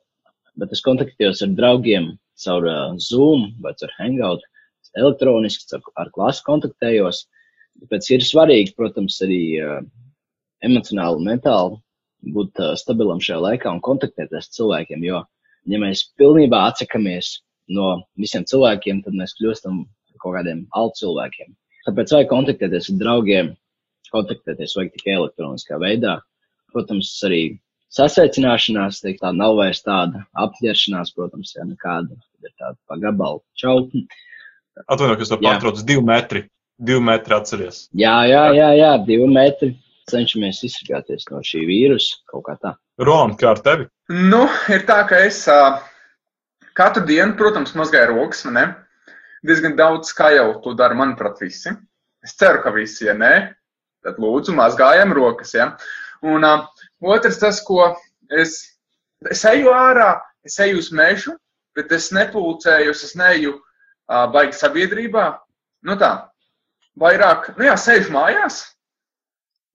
bet 0.60 0.74
es 0.74 0.84
kontaktējos 0.86 1.42
ar 1.46 1.56
draugiem 1.58 2.14
caur 2.46 2.68
uh, 2.70 2.98
Zoom 3.02 3.50
vai 3.64 3.74
caur 3.80 3.94
Hangout, 3.98 4.46
elektroniski, 4.96 5.66
caur, 5.72 5.86
ar 5.98 6.12
klasi 6.14 6.46
kontaktējos. 6.46 7.26
Tāpēc 7.82 8.08
ir 8.16 8.24
svarīgi, 8.24 8.76
protams, 8.78 9.18
arī 9.26 9.40
uh, 9.60 9.80
emocionāli 10.64 11.20
un 11.20 11.28
mentāli 11.32 11.82
būt 12.36 12.62
uh, 12.62 12.74
stabilam 12.80 13.20
šajā 13.22 13.42
laikā 13.44 13.74
un 13.74 13.84
kontaktēties 13.86 14.48
ar 14.48 14.56
cilvēkiem, 14.58 15.04
jo, 15.06 15.22
ja 15.72 15.82
mēs 15.82 16.08
pilnībā 16.20 16.64
atsakamies 16.72 17.40
no 17.76 17.92
visiem 18.22 18.46
cilvēkiem, 18.48 19.04
tad 19.06 19.18
mēs 19.18 19.36
kļūstam 19.40 19.84
kaut 20.22 20.38
kādiem 20.38 20.66
alt 20.78 20.98
cilvēkiem. 21.00 21.54
Tāpēc 21.86 22.16
vajag 22.16 22.32
kontaktēties 22.32 22.90
ar 22.92 22.98
draugiem, 23.02 23.52
kontaktēties 24.14 24.74
vajag 24.78 24.96
tikai 24.96 25.20
elektroniskā 25.20 25.78
veidā. 25.82 26.18
Protams, 26.74 27.12
arī 27.28 27.42
sasveicināšanās, 27.94 29.00
teikt, 29.04 29.22
tā 29.24 29.32
nav 29.36 29.56
vairs 29.60 29.84
tāda 29.86 30.26
apģēršanās, 30.46 31.14
protams, 31.16 31.54
ja 31.56 31.66
nekāda, 31.68 32.18
ir 32.44 32.54
tāda 32.58 32.76
pa 32.90 32.98
gabalu 33.02 33.42
čau. 33.60 33.78
Atvainojiet, 34.86 35.22
ka 35.22 35.26
es 35.28 35.32
to 35.32 35.40
pārtraucu, 35.40 35.86
divi 35.88 36.04
metri, 36.06 36.44
divi 36.90 37.04
metri 37.06 37.38
atceries. 37.38 37.86
Jā, 37.96 38.18
jā, 38.28 38.48
jā, 38.58 38.72
jā, 38.82 38.92
divi 39.08 39.30
metri. 39.32 39.76
Cenšamies 40.12 40.62
izsargāties 40.68 41.26
no 41.32 41.42
šī 41.46 41.64
vīrusa 41.66 42.20
kaut 42.30 42.46
kā 42.46 42.56
tā. 42.62 42.76
Ron, 43.02 43.34
kā 43.40 43.52
ar 43.56 43.62
tevi? 43.66 43.88
Nu, 44.14 44.44
ir 44.70 44.86
tā, 44.86 45.00
ka 45.10 45.20
es 45.26 45.42
uh, 45.52 45.80
katru 46.78 47.06
dienu, 47.08 47.34
protams, 47.40 47.74
mazgāju 47.78 48.14
rokas, 48.14 48.44
ne? 48.54 48.68
Diezgan 49.46 49.76
daudz, 49.78 50.14
kā 50.18 50.30
jau 50.36 50.48
to 50.64 50.76
dara, 50.78 50.98
manuprāt, 50.98 51.42
visi. 51.42 51.74
Es 52.26 52.36
ceru, 52.38 52.62
ka 52.64 52.74
visi, 52.74 53.08
ja 53.10 53.16
nē, 53.18 53.34
tad 54.06 54.22
lūdzu 54.22 54.54
mazgājam 54.58 55.14
rokas, 55.18 55.56
ja? 55.58 55.72
Un 56.26 56.46
uh, 56.46 56.70
Otrs 57.06 57.42
tas, 57.42 57.64
ko 57.66 57.90
es, 58.30 58.62
es 59.30 59.44
eju 59.50 59.74
ārā, 59.74 60.20
es 60.46 60.60
eju 60.62 60.80
uz 60.82 60.92
mežu, 60.94 61.36
bet 61.76 61.92
es 61.94 62.12
nepulcējos, 62.16 63.04
es 63.10 63.18
neju 63.20 63.58
uh, 63.58 64.26
baigi 64.34 64.58
sabiedrībā. 64.62 65.26
Nu 65.86 65.98
tā, 66.02 66.14
vairāk, 67.02 67.52
nu 67.58 67.68
jā, 67.68 67.76
sēžu 67.78 68.14
mājās. 68.16 68.64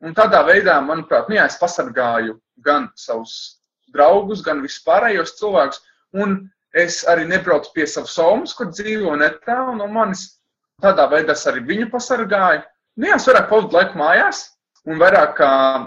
Un 0.00 0.14
tādā 0.16 0.40
veidā, 0.48 0.78
manuprāt, 0.80 1.28
nu 1.28 1.36
jā, 1.36 1.44
es 1.50 1.58
pasargāju 1.60 2.38
gan 2.64 2.88
savus 2.96 3.60
draugus, 3.92 4.40
gan 4.44 4.62
vispārējos 4.64 5.34
cilvēkus. 5.40 5.82
Un 6.16 6.38
es 6.72 7.02
arī 7.10 7.26
nebraucu 7.28 7.72
pie 7.74 7.86
savas 7.86 8.14
somas, 8.16 8.54
kur 8.56 8.70
dzīvo 8.72 9.16
netālu 9.20 9.76
no 9.76 9.88
manis. 9.90 10.40
Tādā 10.80 11.04
veidā 11.10 11.36
es 11.36 11.44
arī 11.50 11.64
viņu 11.68 11.90
pasargāju. 11.92 12.62
Nu 12.96 13.10
jā, 13.10 13.18
es 13.20 13.28
varētu 13.28 13.50
pavadīt 13.50 13.76
laiku 13.76 14.00
mājās, 14.00 14.44
un 14.88 15.00
vairāk 15.00 15.42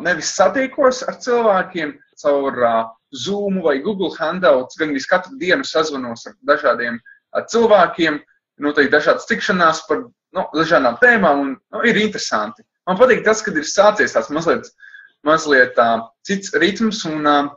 nevis 0.05 0.35
satiekos 0.37 1.01
ar 1.09 1.17
cilvēkiem 1.23 1.95
caur 2.21 2.59
Zoom 3.13 3.61
vai 3.61 3.79
Google 3.81 4.13
Hangouts, 4.17 4.77
gan 4.77 4.93
arī 4.93 5.01
katru 5.09 5.37
dienu 5.41 5.65
sazvanos 5.65 6.27
ar 6.29 6.37
dažādiem 6.49 6.99
cilvēkiem, 7.49 8.19
noteikti 8.61 8.93
dažādas 8.93 9.25
tikšanās 9.29 9.83
par 9.89 10.05
nu, 10.05 10.45
dažādām 10.53 10.97
tēmām, 11.01 11.41
un 11.41 11.51
nu, 11.57 11.83
ir 11.89 11.97
interesanti. 12.01 12.65
Man 12.89 12.99
patīk 12.99 13.23
tas, 13.23 13.41
ka 13.43 13.53
ir 13.55 13.67
sācies 13.67 14.15
tāds 14.15 14.31
mazliet, 14.33 14.67
mazliet 15.27 15.77
uh, 15.79 16.07
cits 16.27 16.51
ritms, 16.59 17.03
un 17.07 17.27
uh, 17.29 17.51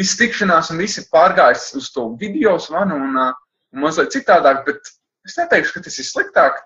viss 0.00 0.16
tikšanās, 0.20 0.72
un 0.72 0.80
visi 0.80 1.04
pārgājis 1.12 1.72
uz 1.78 1.90
to 1.92 2.08
video 2.20 2.56
zvanu, 2.62 2.96
un, 2.96 3.18
uh, 3.20 3.32
un 3.74 3.84
mazliet 3.84 4.14
citādāk, 4.14 4.64
bet 4.68 4.92
es 5.28 5.36
neteikšu, 5.40 5.76
ka 5.76 5.84
tas 5.88 5.98
ir 6.00 6.08
sliktāk. 6.08 6.60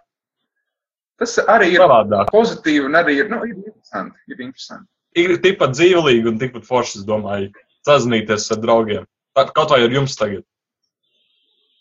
Tas 1.18 1.38
arī 1.48 1.72
ir 1.74 1.80
savādāk. 1.80 2.30
pozitīvi 2.30 2.86
un 2.86 2.98
arī 2.98 3.20
ir, 3.22 3.30
nu, 3.32 3.40
ir 3.48 3.56
interesanti. 3.56 4.18
Ir, 4.28 4.40
interesanti. 4.44 4.88
ir 5.16 5.38
tikpat 5.42 5.72
dzīvelīgi 5.74 6.28
un 6.30 6.40
tikpat 6.42 6.66
forši, 6.68 7.00
es 7.00 7.06
domāju, 7.08 7.50
sazināties 7.88 8.50
ar 8.52 8.60
draugiem. 8.62 9.06
Kaut 9.36 9.72
vai 9.72 9.82
ar 9.84 9.92
jums 9.92 10.16
tagad. 10.16 10.44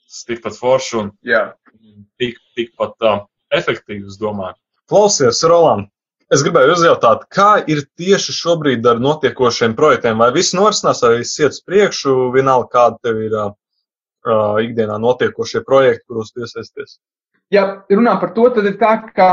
Tas 0.06 0.24
tikpat 0.30 0.58
forši 0.58 0.98
un 1.02 1.12
tik, 2.22 2.40
tikpat 2.58 3.06
uh, 3.06 3.26
efektīvi, 3.54 4.08
es 4.08 4.18
domāju. 4.22 4.56
Klausies, 4.90 5.42
Roland, 5.50 5.90
es 6.34 6.44
gribēju 6.46 6.78
uzjautāt, 6.78 7.28
kā 7.34 7.52
ir 7.70 7.84
tieši 8.00 8.34
šobrīd 8.38 8.88
ar 8.90 9.02
notiekošiem 9.04 9.76
projektiem? 9.78 10.18
Vai 10.22 10.32
viss 10.36 10.56
norisinās, 10.58 11.04
vai 11.06 11.20
viss 11.20 11.42
iet 11.42 11.58
uz 11.58 11.62
priekšu, 11.66 12.16
vienalga, 12.36 12.72
kāda 12.72 13.10
tev 13.10 13.22
ir 13.28 13.36
uh, 13.42 13.52
ikdienā 14.64 14.98
notiekošie 15.02 15.66
projekti, 15.68 16.08
kuros 16.10 16.34
iesaisties? 16.38 16.98
ja 17.54 17.66
runā 17.92 18.16
par 18.22 18.34
to, 18.36 18.48
tad 18.54 18.68
ir 18.70 18.78
tā, 18.82 18.96
ka 19.16 19.30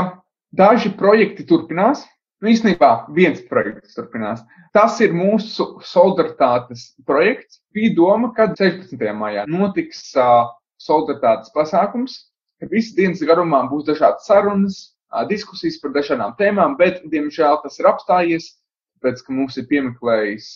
daži 0.55 0.93
projekti 0.97 1.45
turpinās. 1.49 2.05
Nu, 2.43 2.49
īstenībā 2.51 3.07
viens 3.15 3.39
projekts 3.47 3.95
turpinās. 3.95 4.41
Tas 4.75 4.97
ir 4.99 5.13
mūsu 5.15 5.77
solidaritātes 5.87 6.89
projekts. 7.07 7.61
Bija 7.71 7.93
doma, 7.95 8.33
ka 8.35 8.49
16. 8.51 8.99
maijā 9.15 9.45
notiks 9.47 10.09
uh, 10.19 10.49
solidaritātes 10.81 11.53
pasākums, 11.55 12.17
ka 12.59 12.67
visas 12.67 12.97
dienas 12.97 13.23
garumā 13.23 13.63
būs 13.71 13.87
dažādas 13.87 14.27
sarunas, 14.27 14.81
diskusijas 15.29 15.79
par 15.81 15.93
dažādām 15.95 16.33
tēmām, 16.39 16.77
bet, 16.79 17.01
diemžēl, 17.11 17.59
tas 17.63 17.79
ir 17.79 17.89
apstājies, 17.89 18.49
tāpēc, 18.97 19.21
ka 19.25 19.35
mums 19.35 19.57
ir 19.59 19.67
piemeklējis 19.69 20.55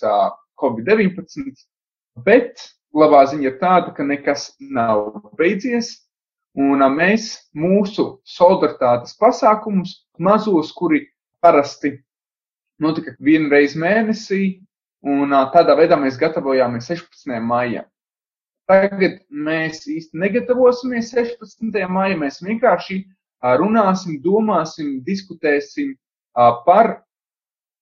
Covid-19. 0.61 1.53
Bet 2.25 2.63
labā 2.97 3.25
ziņa 3.29 3.49
ir 3.49 3.57
tāda, 3.61 3.93
ka 3.93 4.05
nekas 4.07 4.49
nav 4.59 5.19
beidzies, 5.37 5.93
un 6.57 6.81
mēs 6.95 7.29
mūsu 7.53 8.17
solidaritātes 8.25 9.13
pasākumus, 9.19 10.07
mazos, 10.17 10.71
kuri 10.73 11.05
parasti 11.43 11.99
notika 12.81 13.13
vienu 13.21 13.51
reizi 13.53 13.77
mēnesī, 13.81 14.41
un 15.05 15.35
tādā 15.53 15.77
veidā 15.77 15.99
mēs 15.99 16.17
gatavojāmies 16.17 16.89
16. 16.89 17.37
maijam. 17.45 17.85
Tagad 18.67 19.21
mēs 19.31 19.85
īsti 19.87 20.17
negatavosimies 20.19 21.13
16. 21.13 21.85
maijā, 21.87 22.17
mēs 22.19 22.41
vienkārši 22.43 23.03
runāsim, 23.43 24.21
domāsim, 24.23 25.03
diskutēsim 25.05 25.95
par 26.65 27.03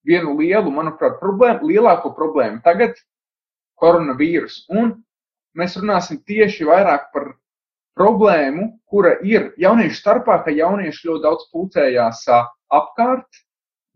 vienu 0.06 0.36
lielu, 0.38 0.70
manuprāt, 0.70 1.18
problēmu, 1.20 1.66
lielāko 1.66 2.14
problēmu 2.14 2.62
tagad- 2.62 2.94
koronavīrus. 3.80 4.64
Un 4.70 5.02
mēs 5.56 5.76
runāsim 5.76 6.22
tieši 6.24 6.64
vairāk 6.64 7.10
par 7.12 7.34
problēmu, 7.96 8.78
kura 8.86 9.16
ir 9.24 9.52
jauniešu 9.56 9.96
starpā, 10.00 10.44
ka 10.44 10.50
jaunieši 10.50 11.08
ļoti 11.08 11.22
daudz 11.22 11.48
pulcējās 11.52 12.24
apkārt, 12.70 13.26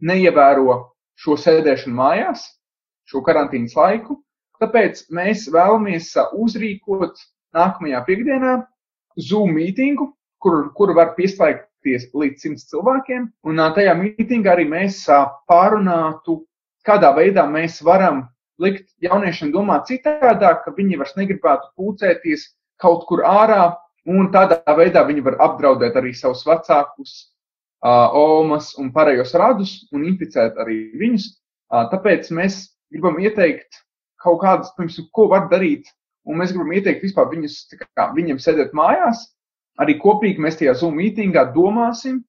neievēro 0.01 0.91
šo 1.17 1.37
sēdēšanu 1.37 1.95
mājās, 1.95 2.47
šo 3.05 3.21
karantīnas 3.23 3.77
laiku. 3.77 4.23
Tāpēc 4.61 5.11
mēs 5.13 5.49
vēlamies 5.53 6.15
uzrīkot 6.33 7.17
nākamajā 7.55 8.05
piekdienā 8.07 8.67
Zoom 9.19 9.55
mītingu, 9.57 10.13
kur, 10.43 10.71
kur 10.77 10.95
var 10.97 11.15
pieslēgties 11.17 12.11
līdz 12.17 12.45
simts 12.45 12.69
cilvēkiem. 12.73 13.29
Un 13.47 13.63
tajā 13.77 13.95
mītingā 13.99 14.55
arī 14.55 14.67
mēs 14.69 15.03
pārunātu, 15.51 16.41
kādā 16.87 17.13
veidā 17.17 17.47
mēs 17.49 17.81
varam 17.85 18.25
likt 18.61 18.89
jauniešiem 19.05 19.53
domāt 19.55 19.89
citādāk, 19.89 20.65
ka 20.65 20.75
viņi 20.77 20.99
vairs 21.01 21.17
negribētu 21.17 21.71
pulcēties 21.81 22.51
kaut 22.81 23.07
kur 23.09 23.25
ārā, 23.25 23.75
un 24.09 24.31
tādā 24.33 24.61
veidā 24.77 25.05
viņi 25.09 25.25
var 25.25 25.37
apdraudēt 25.45 25.97
arī 26.01 26.13
savus 26.17 26.43
vecākus, 26.49 27.15
omas 27.81 28.75
un 28.81 28.91
pārējos 28.93 29.33
radus 29.41 29.77
un 29.93 30.05
inficēt 30.09 30.59
arī 30.61 30.91
viņus. 31.01 31.31
Tāpēc 31.71 32.29
mēs 32.37 32.63
gribam 32.93 33.21
ieteikt 33.23 33.81
kaut 34.21 34.41
kādas, 34.43 34.73
piemēram, 34.77 35.09
ko 35.17 35.29
var 35.33 35.49
darīt, 35.53 35.89
un 36.29 36.41
mēs 36.41 36.53
gribam 36.53 36.73
ieteikt 36.77 37.05
vispār 37.07 37.31
viņus, 37.33 37.63
kā, 37.97 38.11
viņiem 38.17 38.41
sēdēt 38.43 38.75
mājās. 38.77 39.29
Arī 39.81 39.97
kopīgi 40.01 40.43
mēs 40.43 40.59
tajā 40.61 40.75
Zoom 40.77 40.99
mītīngā 41.01 41.47
domāsim 41.55 42.21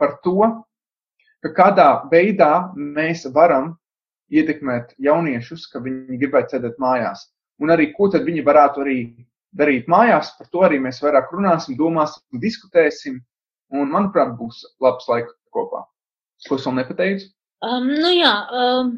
par 0.00 0.18
to, 0.24 0.50
ka 1.40 1.52
kādā 1.56 1.88
veidā 2.12 2.70
mēs 2.76 3.24
varam 3.34 3.74
ietekmēt 4.30 4.94
jauniešus, 5.00 5.66
ka 5.72 5.80
viņi 5.82 6.20
gribētu 6.20 6.56
sēdēt 6.56 6.78
mājās. 6.82 7.26
Un 7.60 7.72
arī, 7.74 7.90
ko 7.96 8.08
tad 8.12 8.24
viņi 8.28 8.44
varētu 8.44 8.84
arī 8.84 8.98
darīt 9.56 9.88
mājās, 9.90 10.34
par 10.38 10.48
to 10.52 10.62
arī 10.66 10.78
mēs 10.82 11.00
vairāk 11.02 11.32
runāsim, 11.34 11.76
domāsim, 11.78 12.22
diskutēsim 12.42 13.18
un, 13.74 13.90
manuprāt, 13.90 14.36
būs 14.38 14.62
labs 14.82 15.08
laiks 15.10 15.34
kopā. 15.54 15.84
Ko 16.46 16.56
es 16.56 16.66
vēl 16.66 16.78
nepateicu? 16.78 17.28
Um, 17.66 17.90
nu 17.90 18.12
jā, 18.14 18.32
um, 18.56 18.94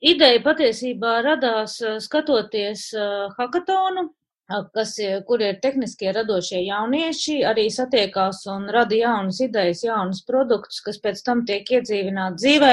ideja 0.00 0.40
patiesībā 0.44 1.18
radās 1.26 1.76
skatoties 2.04 2.86
uh, 2.96 3.26
hakatonu, 3.36 4.08
kas, 4.48 4.94
kur 5.28 5.42
ir 5.44 5.58
tehniskie 5.62 6.12
radošie 6.16 6.62
jaunieši, 6.64 7.40
arī 7.48 7.68
satiekās 7.72 8.44
un 8.48 8.68
rada 8.72 8.96
jaunas 8.96 9.40
idejas, 9.44 9.82
jaunas 9.84 10.22
produktus, 10.28 10.80
kas 10.84 11.00
pēc 11.04 11.20
tam 11.26 11.44
tiek 11.48 11.68
iedzīvināti 11.68 12.40
dzīvē. 12.42 12.70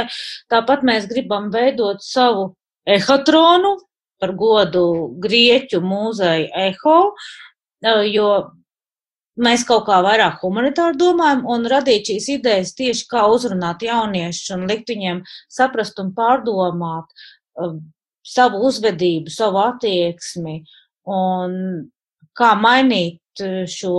Tāpat 0.51 0.85
mēs 0.87 1.09
gribam 1.11 1.51
veidot 1.53 2.03
savu 2.03 2.53
ehatronu 2.87 3.75
par 4.21 4.31
godu 4.39 4.85
Grieķu 5.19 5.81
mūzei 5.83 6.47
Eho, 6.55 6.99
jo 8.07 8.29
mēs 9.35 9.65
kaut 9.67 9.83
kā 9.89 9.99
vairāk 10.05 10.39
humanitāri 10.45 10.95
domājam 10.99 11.43
un 11.51 11.67
radīt 11.67 12.07
šīs 12.13 12.29
idejas 12.37 12.71
tieši 12.77 13.09
kā 13.11 13.25
uzrunāt 13.27 13.83
jauniešus 13.83 14.55
un 14.55 14.63
likt 14.69 14.93
viņiem 14.93 15.25
saprast 15.51 15.99
un 15.99 16.13
pārdomāt 16.15 17.11
uh, 17.59 17.75
savu 18.25 18.63
uzvedību, 18.69 19.29
savu 19.29 19.59
attieksmi 19.65 20.61
un 21.05 21.57
kā 22.35 22.53
mainīt 22.59 23.43
uh, 23.43 23.63
šo 23.69 23.95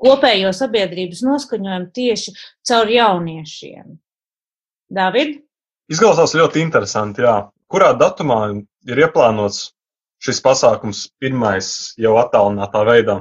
kopējo 0.00 0.52
sabiedrības 0.56 1.24
noskaņojumu 1.26 1.90
tieši 1.96 2.34
caur 2.66 2.90
jauniešiem. 2.90 3.98
David? 4.90 5.40
Izklausās 5.90 6.34
ļoti 6.38 6.62
interesanti, 6.64 7.24
jā. 7.26 7.50
Kurā 7.70 7.92
datumā 7.98 8.40
ir 8.88 9.02
ieplānots 9.04 9.70
šis 10.22 10.40
pasākums 10.44 11.04
pirmais 11.22 11.92
jau 12.00 12.16
attālinātā 12.20 12.82
veidā? 12.86 13.20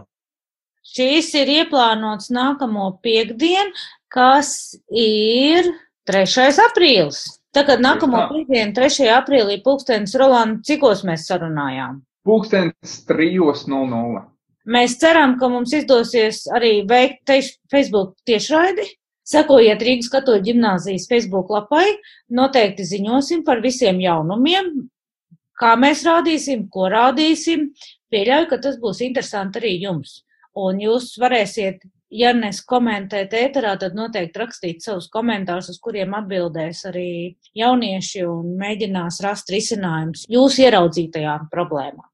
Šīs 0.89 1.29
ir 1.37 1.51
ieplānots 1.59 2.31
nākamo 2.33 2.95
piekdienu, 3.03 3.75
kas 4.09 4.77
ir 4.89 5.69
3. 6.09 6.47
aprīlis. 6.65 7.25
Tagad 7.53 7.81
nākamo 7.81 8.23
piekdienu, 8.31 8.73
3. 8.77 9.09
aprīlī, 9.13 9.59
pulkstenis 9.65 10.15
Rolanda, 10.17 10.63
cikos 10.65 11.03
mēs 11.05 11.27
sarunājām? 11.29 11.99
Pulkstenis 12.29 12.99
3.00. 13.09 14.21
Mēs 14.69 14.99
ceram, 15.01 15.33
ka 15.41 15.47
mums 15.49 15.71
izdosies 15.73 16.43
arī 16.53 16.83
veikt 16.85 17.31
Facebook 17.71 18.13
tiešraidi. 18.29 18.85
Sekojiet 19.29 19.81
Rīgas 19.85 20.09
katoļu 20.13 20.45
ģimnāzijas 20.45 21.07
Facebook 21.09 21.49
lapai, 21.53 21.85
noteikti 22.33 22.85
ziņosim 22.85 23.43
par 23.45 23.61
visiem 23.61 23.99
jaunumiem, 24.01 24.71
kā 25.61 25.75
mēs 25.77 26.01
rādīsim, 26.05 26.67
ko 26.73 26.89
rādīsim. 26.93 27.69
Pieļauju, 28.13 28.49
ka 28.49 28.57
tas 28.63 28.77
būs 28.81 29.03
interesanti 29.05 29.61
arī 29.61 29.75
jums. 29.83 30.19
Un 30.57 30.81
jūs 30.81 31.11
varēsiet, 31.21 31.85
ja 32.09 32.33
nes 32.33 32.61
komentēt 32.65 33.35
ēterā, 33.37 33.75
tad 33.81 33.97
noteikti 33.97 34.41
rakstīt 34.41 34.85
savus 34.85 35.09
komentārus, 35.13 35.69
uz 35.73 35.81
kuriem 35.81 36.17
atbildēs 36.17 36.85
arī 36.89 37.09
jaunieši 37.57 38.25
un 38.25 38.55
mēģinās 38.61 39.21
rast 39.25 39.53
risinājumus 39.53 40.25
jūsu 40.29 40.65
ieraudzītajām 40.65 41.51
problēmām. 41.53 42.08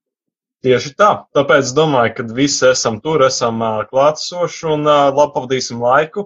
Tieši 0.66 0.96
tā. 0.98 1.10
Tāpēc 1.38 1.68
es 1.68 1.76
domāju, 1.78 2.12
ka 2.18 2.24
visi 2.34 2.64
esam 2.66 2.96
tur, 3.02 3.22
esam 3.22 3.60
klātsoši 3.92 4.72
un 4.74 4.88
labi 4.90 5.34
pavadīsim 5.36 5.84
laiku, 5.84 6.24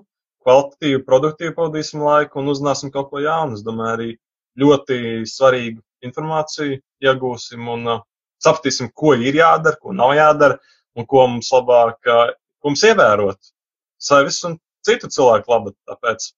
kvalitatīvi, 0.47 1.01
produktīvi 1.07 1.55
pavadīsim 1.57 2.05
laiku 2.05 2.39
un 2.39 2.53
uzzināsim 2.53 2.93
kaut 2.93 3.09
ko 3.11 3.19
jaunu. 3.19 3.57
Es 3.57 3.65
domāju, 3.65 3.97
arī 3.97 4.09
ļoti 4.63 4.99
svarīgu 5.27 5.83
informāciju 6.07 6.79
iegūsim 7.03 7.67
un 7.73 7.91
sapratīsim, 8.39 8.93
ko 8.95 9.17
ir 9.19 9.35
jādara, 9.41 9.75
ko 9.75 9.91
nav 9.95 10.15
jādara 10.15 10.59
un 10.95 11.07
ko 11.09 11.27
mums 11.27 11.51
labāk, 11.57 11.99
ko 12.07 12.71
mums 12.71 12.83
ievērot 12.87 13.51
sevis 13.99 14.39
un 14.47 14.55
citu 14.87 15.11
cilvēku 15.11 15.51
labad. 15.51 15.75
Tāpēc 15.89 16.31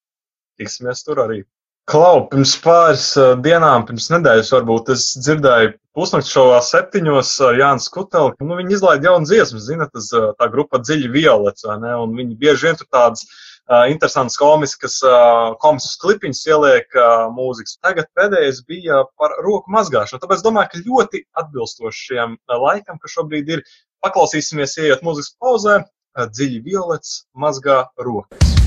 tiksimies 0.57 1.05
tur 1.05 1.21
arī. 1.27 1.43
Klau, 1.91 2.21
pirms 2.31 2.53
pāris 2.63 3.05
dienām, 3.43 3.83
pirms 3.83 4.05
nedēļas 4.13 4.53
varbūt 4.55 4.93
es 4.93 5.09
dzirdēju 5.19 5.73
pusnakts 5.97 6.29
šovā 6.31 6.61
septiņos 6.63 7.31
Jānis 7.57 7.89
Kuteli, 7.91 8.31
ka 8.37 8.47
nu, 8.47 8.55
viņi 8.61 8.77
izlaida 8.77 9.09
jaunu 9.09 9.27
dziesmu, 9.27 9.59
zina, 9.59 9.89
tas 9.91 10.07
tā 10.39 10.47
grupa 10.53 10.79
dziļi 10.79 11.09
violets, 11.11 11.65
vai 11.67 11.75
ne, 11.81 11.91
un 11.99 12.13
viņi 12.15 12.37
bieži 12.39 12.69
vien 12.69 12.79
tur 12.79 12.87
tādas 12.95 13.25
uh, 13.27 13.89
interesantas 13.91 14.39
komiskas, 14.39 15.01
uh, 15.03 15.51
komiskas 15.59 15.99
klipiņas 16.05 16.41
ieliek 16.47 16.95
uh, 16.95 17.27
mūzikas. 17.35 17.75
Tagad 17.83 18.07
pēdējais 18.15 18.63
bija 18.71 19.03
par 19.19 19.35
roku 19.43 19.75
mazgāšanu, 19.75 20.23
tāpēc 20.23 20.45
domāju, 20.47 20.71
ka 20.71 20.85
ļoti 20.85 21.25
atbilstoši 21.43 22.05
šiem 22.07 22.39
laikam, 22.69 23.03
kas 23.03 23.19
šobrīd 23.19 23.57
ir, 23.57 23.65
Paklausīsimies, 24.01 24.79
ieiet 24.79 25.03
mūzikas 25.03 25.35
pauzē, 25.43 25.81
dziļi 26.23 26.63
violets 26.71 27.19
mazgā 27.35 27.83
rokas. 27.99 28.60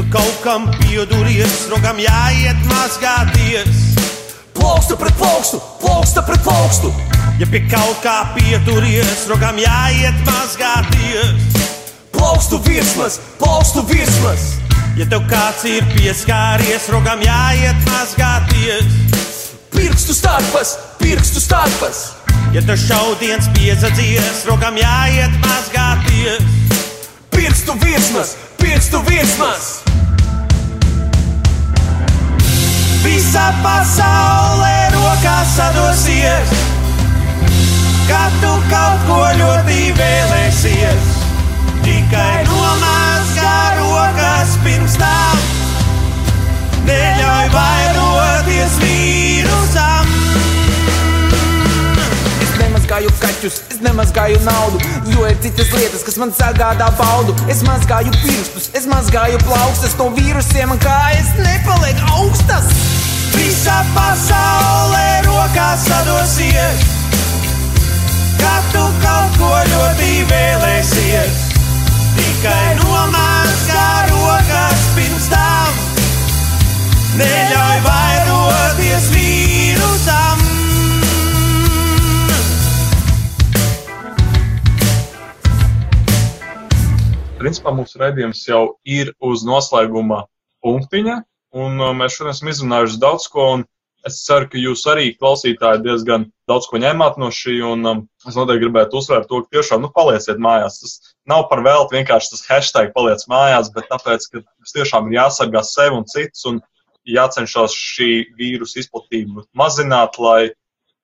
Tu 0.00 0.06
kaut 0.08 0.36
kam 0.42 0.68
pieduries, 0.80 1.66
rokam 1.68 1.98
jāiet 2.00 2.56
mazgāties. 2.70 3.98
Plaukstu 4.56 4.96
pret 4.96 5.16
plaukstu, 5.18 5.60
plauksta 5.80 6.22
pret 6.24 6.40
plaukstu. 6.44 6.92
Ja 7.40 7.48
pie 7.50 7.60
kaut 7.68 8.00
kā 8.04 8.30
pieturies, 8.32 9.26
rokam 9.28 9.60
jāiet 9.60 10.16
mazgāties. 10.24 11.58
Plaukstu 12.14 12.60
virsmas, 12.64 13.18
plaukstu 13.40 13.84
virsmas. 13.90 14.54
Ja 14.96 15.04
tev 15.10 15.26
kāds 15.28 15.66
ir 15.68 15.84
pieskāries, 15.92 16.88
rokam 16.92 17.20
jāiet 17.24 17.84
mazgāties 17.90 18.96
pirkstu 19.70 20.14
starpas, 20.14 20.78
pirkstu 21.00 21.40
starpas. 21.40 22.00
Ja 22.54 22.64
tu 22.64 22.76
šaudiens 22.76 23.48
piesadzies, 23.56 24.46
rokam 24.48 24.80
jāiet 24.80 25.36
mazgāties. 25.44 26.40
Pirkstu 27.36 27.76
virsmas, 27.84 28.36
pirkstu 28.60 29.04
virsmas. 29.08 29.89
Visa 33.04 33.46
pasaulē 33.62 34.74
rokās 34.96 35.56
sadosies. 35.56 36.60
ka 38.10 38.26
tu 38.42 38.52
kaut 38.70 39.06
ko 39.06 39.20
ļoti 39.38 39.78
vēlēsies. 39.98 41.10
Tikai 41.84 42.42
nomazgā 42.48 43.54
rokas 43.78 44.56
pirms 44.64 44.98
tam, 45.00 45.46
neļauj 46.90 47.48
vairoties 47.54 48.76
vīrusam. 48.82 49.99
Kaķus, 53.40 53.60
es 53.72 53.80
nemazgāju 53.80 54.38
naudu, 54.44 54.78
jo 55.08 55.24
ir 55.24 55.36
citas 55.40 55.70
lietas, 55.72 56.02
kas 56.04 56.18
man 56.20 56.32
sagādā 56.36 56.90
baudu. 56.98 57.32
Es 57.48 57.62
mazgāju 57.64 58.12
pirkstus, 58.20 58.68
es 58.76 58.84
mazgāju 58.90 59.38
plaukstas 59.46 59.96
no 59.96 60.10
vīrusiem, 60.12 60.74
un 60.74 60.80
kājas 60.82 61.32
nepaliek 61.38 62.02
augstas. 62.12 62.68
Visa 63.32 63.78
pasaule 63.94 65.06
rokās 65.24 65.86
sadosies, 65.88 66.84
ka 68.42 68.54
tu 68.74 68.84
kaut 69.00 69.40
ko 69.40 69.52
ļoti 69.72 70.12
vēlēsies. 70.28 71.40
Tikai 72.20 72.76
nomazgā 72.82 73.88
rokas 74.10 74.86
pirms 74.98 75.32
tam, 75.32 75.84
neļauj 77.16 77.84
vairoties 77.88 79.12
vīrusam. 79.16 80.59
Principā 87.40 87.72
mūsu 87.72 88.00
raidījums 88.02 88.42
jau 88.44 88.62
ir 88.84 89.14
uz 89.24 89.42
noslēguma 89.48 90.26
punktiņa, 90.64 91.20
un 91.56 91.80
uh, 91.80 91.92
mēs 91.96 92.18
šodien 92.18 92.34
esam 92.34 92.50
izrunājuši 92.52 93.00
daudz 93.00 93.28
ko. 93.32 93.52
un 93.56 93.68
Es 94.08 94.22
ceru, 94.24 94.46
ka 94.48 94.56
jūs 94.56 94.82
arī 94.88 95.10
klausītāji 95.12 95.82
diezgan 95.84 96.22
daudz 96.48 96.68
ko 96.70 96.78
ņēmāt 96.80 97.18
no 97.20 97.28
šī, 97.36 97.58
un 97.68 97.88
um, 97.88 97.98
es 98.28 98.36
noteikti 98.38 98.62
gribētu 98.62 98.96
uzsvērt 98.96 99.28
to, 99.28 99.42
ka 99.44 99.58
tiešām 99.58 99.82
nu, 99.84 99.90
palieciet 99.92 100.40
mājās. 100.40 100.78
Tas 100.80 101.10
nav 101.28 101.44
par 101.50 101.60
velti 101.66 101.98
vienkārši 101.98 102.32
tas 102.32 102.46
hashtag 102.48 102.94
paliec 102.94 103.26
mājās, 103.28 103.68
bet 103.74 103.90
tāpēc, 103.92 104.24
ka 104.32 104.40
mums 104.40 104.72
tiešām 104.76 105.10
ir 105.10 105.18
jāsargā 105.18 105.62
sevi 105.68 105.98
un 105.98 106.08
citus, 106.08 106.46
un 106.48 106.62
jācenšas 107.12 107.76
šī 107.76 108.10
vīrusu 108.40 108.80
izplatību 108.80 109.44
mazināt, 109.60 110.16
lai 110.16 110.54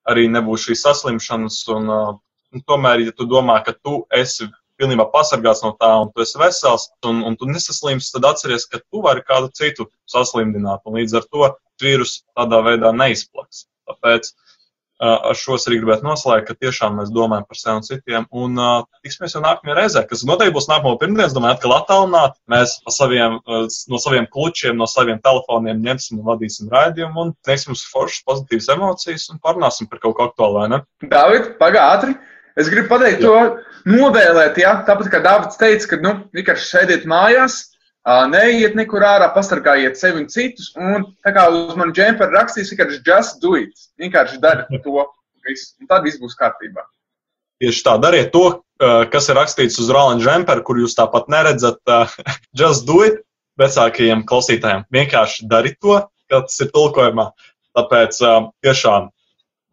arī 0.09 0.25
nebūtu 0.33 0.71
šīs 0.71 0.87
saslimšanas. 0.89 1.61
Un, 1.77 1.93
uh, 1.93 2.15
un 2.57 2.65
tomēr, 2.65 3.05
ja 3.05 3.13
tu 3.13 3.29
domā, 3.29 3.61
ka 3.67 3.77
tu 3.77 4.07
esi 4.23 4.49
pilnībā 4.81 5.09
pasargāts 5.13 5.63
no 5.65 5.75
tā, 5.81 5.93
un 6.03 6.11
tu 6.13 6.25
esi 6.25 6.41
vesels, 6.41 6.89
un, 7.09 7.23
un 7.27 7.37
tu 7.39 7.49
nesaslimsti, 7.51 8.17
tad 8.17 8.31
atceries, 8.33 8.69
ka 8.71 8.83
tu 8.83 9.05
vari 9.05 9.25
kādu 9.27 9.53
citu 9.57 9.89
saslimdināt. 10.11 10.85
Un 10.87 11.01
līdz 11.01 11.21
ar 11.21 11.31
to 11.31 11.53
vīrusu 11.83 12.25
tādā 12.37 12.63
veidā 12.65 12.93
neizplaks. 12.97 13.67
Tāpēc 13.87 14.29
uh, 14.33 15.31
ar 15.31 15.39
šo 15.39 15.57
es 15.59 15.67
arī 15.69 15.81
gribētu 15.81 16.07
noslēgt, 16.07 16.49
ka 16.49 16.57
tiešām 16.67 16.99
mēs 17.01 17.13
domājam 17.15 17.47
par 17.49 17.61
sevi 17.61 17.81
un 17.81 17.87
citiem. 17.87 18.29
Un 18.45 18.61
uh, 18.61 18.85
tiksimies 19.07 19.37
jau 19.37 19.43
nākamajā 19.45 19.77
reizē, 19.79 20.05
kas 20.09 20.25
noteikti 20.29 20.57
būs 20.57 20.69
nākamā 20.71 20.97
pirmdiena. 21.01 21.29
Es 21.29 21.37
domāju, 21.37 21.59
atkal 21.59 21.77
attālināt. 21.79 22.39
Mēs 22.53 22.79
saviem, 22.97 23.39
uh, 23.45 23.67
no 23.93 24.01
saviem 24.03 24.29
klučiem, 24.33 24.79
no 24.81 24.89
saviem 24.91 25.21
telefoniem 25.25 25.83
ņemsim 25.85 26.23
un 26.23 26.31
vadīsim 26.31 26.73
raidījumu 26.73 27.27
un 27.27 27.35
sniegsim 27.47 27.75
mums 27.75 27.85
foršas, 27.93 28.25
pozitīvas 28.29 28.73
emocijas 28.77 29.29
un 29.35 29.43
parunāsim 29.45 29.91
par 29.91 30.03
kaut 30.05 30.17
ko 30.19 30.31
aktuālu, 30.31 30.63
vai 30.63 30.71
ne? 30.75 30.83
Dāvid, 31.13 31.55
pagātri. 31.61 32.17
Es 32.57 32.71
gribu 32.73 32.89
pateikt 32.89 33.21
to 33.21 33.37
novēlēt, 33.89 34.59
ja 34.63 34.79
tāpat 34.87 35.11
kā 35.13 35.21
Dārvids 35.25 35.59
teica, 35.61 35.91
ka 35.91 35.99
nu, 36.01 36.13
vienkārši 36.37 36.71
sēdiet 36.71 37.05
mājās, 37.09 37.59
neiet 38.33 38.77
nekur 38.79 39.05
ārā, 39.05 39.29
pasargājiet 39.35 39.99
sevi 40.01 40.23
un 40.23 40.29
citus. 40.33 40.71
Un 40.79 41.09
tā 41.27 41.35
kā 41.37 41.47
uz 41.53 41.75
manu 41.79 41.95
džemperu 41.97 42.33
rakstīs, 42.37 42.71
vienkārši 42.73 43.03
just 43.07 43.41
do 43.43 43.57
it. 43.61 43.75
Vienkārši 44.01 44.41
dariet 44.43 44.85
to 44.85 45.05
visu, 45.47 45.75
un 45.83 45.91
tad 45.91 46.07
viss 46.07 46.21
būs 46.23 46.39
kārtībā. 46.39 46.87
Tieši 47.63 47.85
tā, 47.85 47.97
dariet 48.01 48.33
to, 48.35 48.45
kas 49.13 49.31
ir 49.31 49.39
rakstīts 49.39 49.79
uz 49.81 49.93
Roland 49.93 50.25
Jumper, 50.25 50.61
kur 50.65 50.81
jūs 50.81 50.97
tāpat 50.97 51.31
neredzat. 51.33 51.81
Just 52.61 52.87
do 52.89 53.03
it 53.05 53.23
vecākajiem 53.61 54.27
klausītājiem. 54.29 54.85
Vienkārši 54.93 55.49
dariet 55.49 55.79
to, 55.81 56.01
kā 56.31 56.43
tas 56.45 56.61
ir 56.61 56.73
tulkojumā. 56.75 57.31
Tāpēc 57.77 58.19
tiešām 58.65 59.09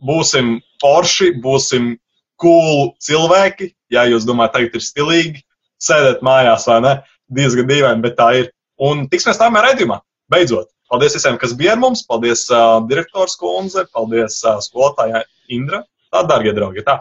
būsim 0.04 0.58
forši, 0.84 1.34
būsim 1.43 1.93
cool 2.41 2.93
cilvēki. 3.04 3.72
Ja 3.93 4.06
jūs 4.10 4.26
domājat, 4.28 4.56
tagad 4.58 4.78
ir 4.80 4.86
stilīgi, 4.86 5.43
sēdēt 5.82 6.24
mājās 6.26 6.67
vai 6.69 6.80
ne? 6.84 6.93
Diezgan 7.34 7.69
dīvaini, 7.69 8.04
bet 8.04 8.17
tā 8.19 8.30
ir. 8.41 8.52
Un 8.82 9.06
tiksimies 9.10 9.39
nākamajā 9.39 9.67
redzējumā. 9.69 10.00
Beidzot, 10.34 10.72
paldies 10.89 11.15
visiem, 11.17 11.38
kas 11.41 11.54
bija 11.58 11.76
ar 11.76 11.82
mums. 11.84 12.04
Paldies, 12.10 12.48
uh, 12.52 12.80
direktors 12.89 13.38
Kunze, 13.39 13.86
paldies, 13.93 14.39
uh, 14.48 14.60
skolotājai 14.63 15.24
Indra. 15.54 15.84
Tā, 16.13 16.26
darbie 16.30 16.54
draugi, 16.56 16.86
tā. 16.86 17.00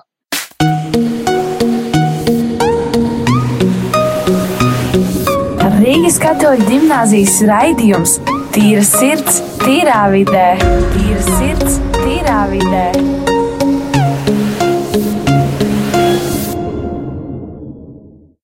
Rīgas 5.82 6.14
katoļu 6.22 6.68
gimnāzijas 6.68 7.40
raidījums 7.48 8.20
Tīra 8.52 8.82
sirds, 8.84 9.40
tīrā 9.62 10.02
vidē. 10.12 10.44
Tīra 10.92 11.24
sirds, 11.24 11.80
tīrā 12.02 12.44
vidē. 12.52 13.21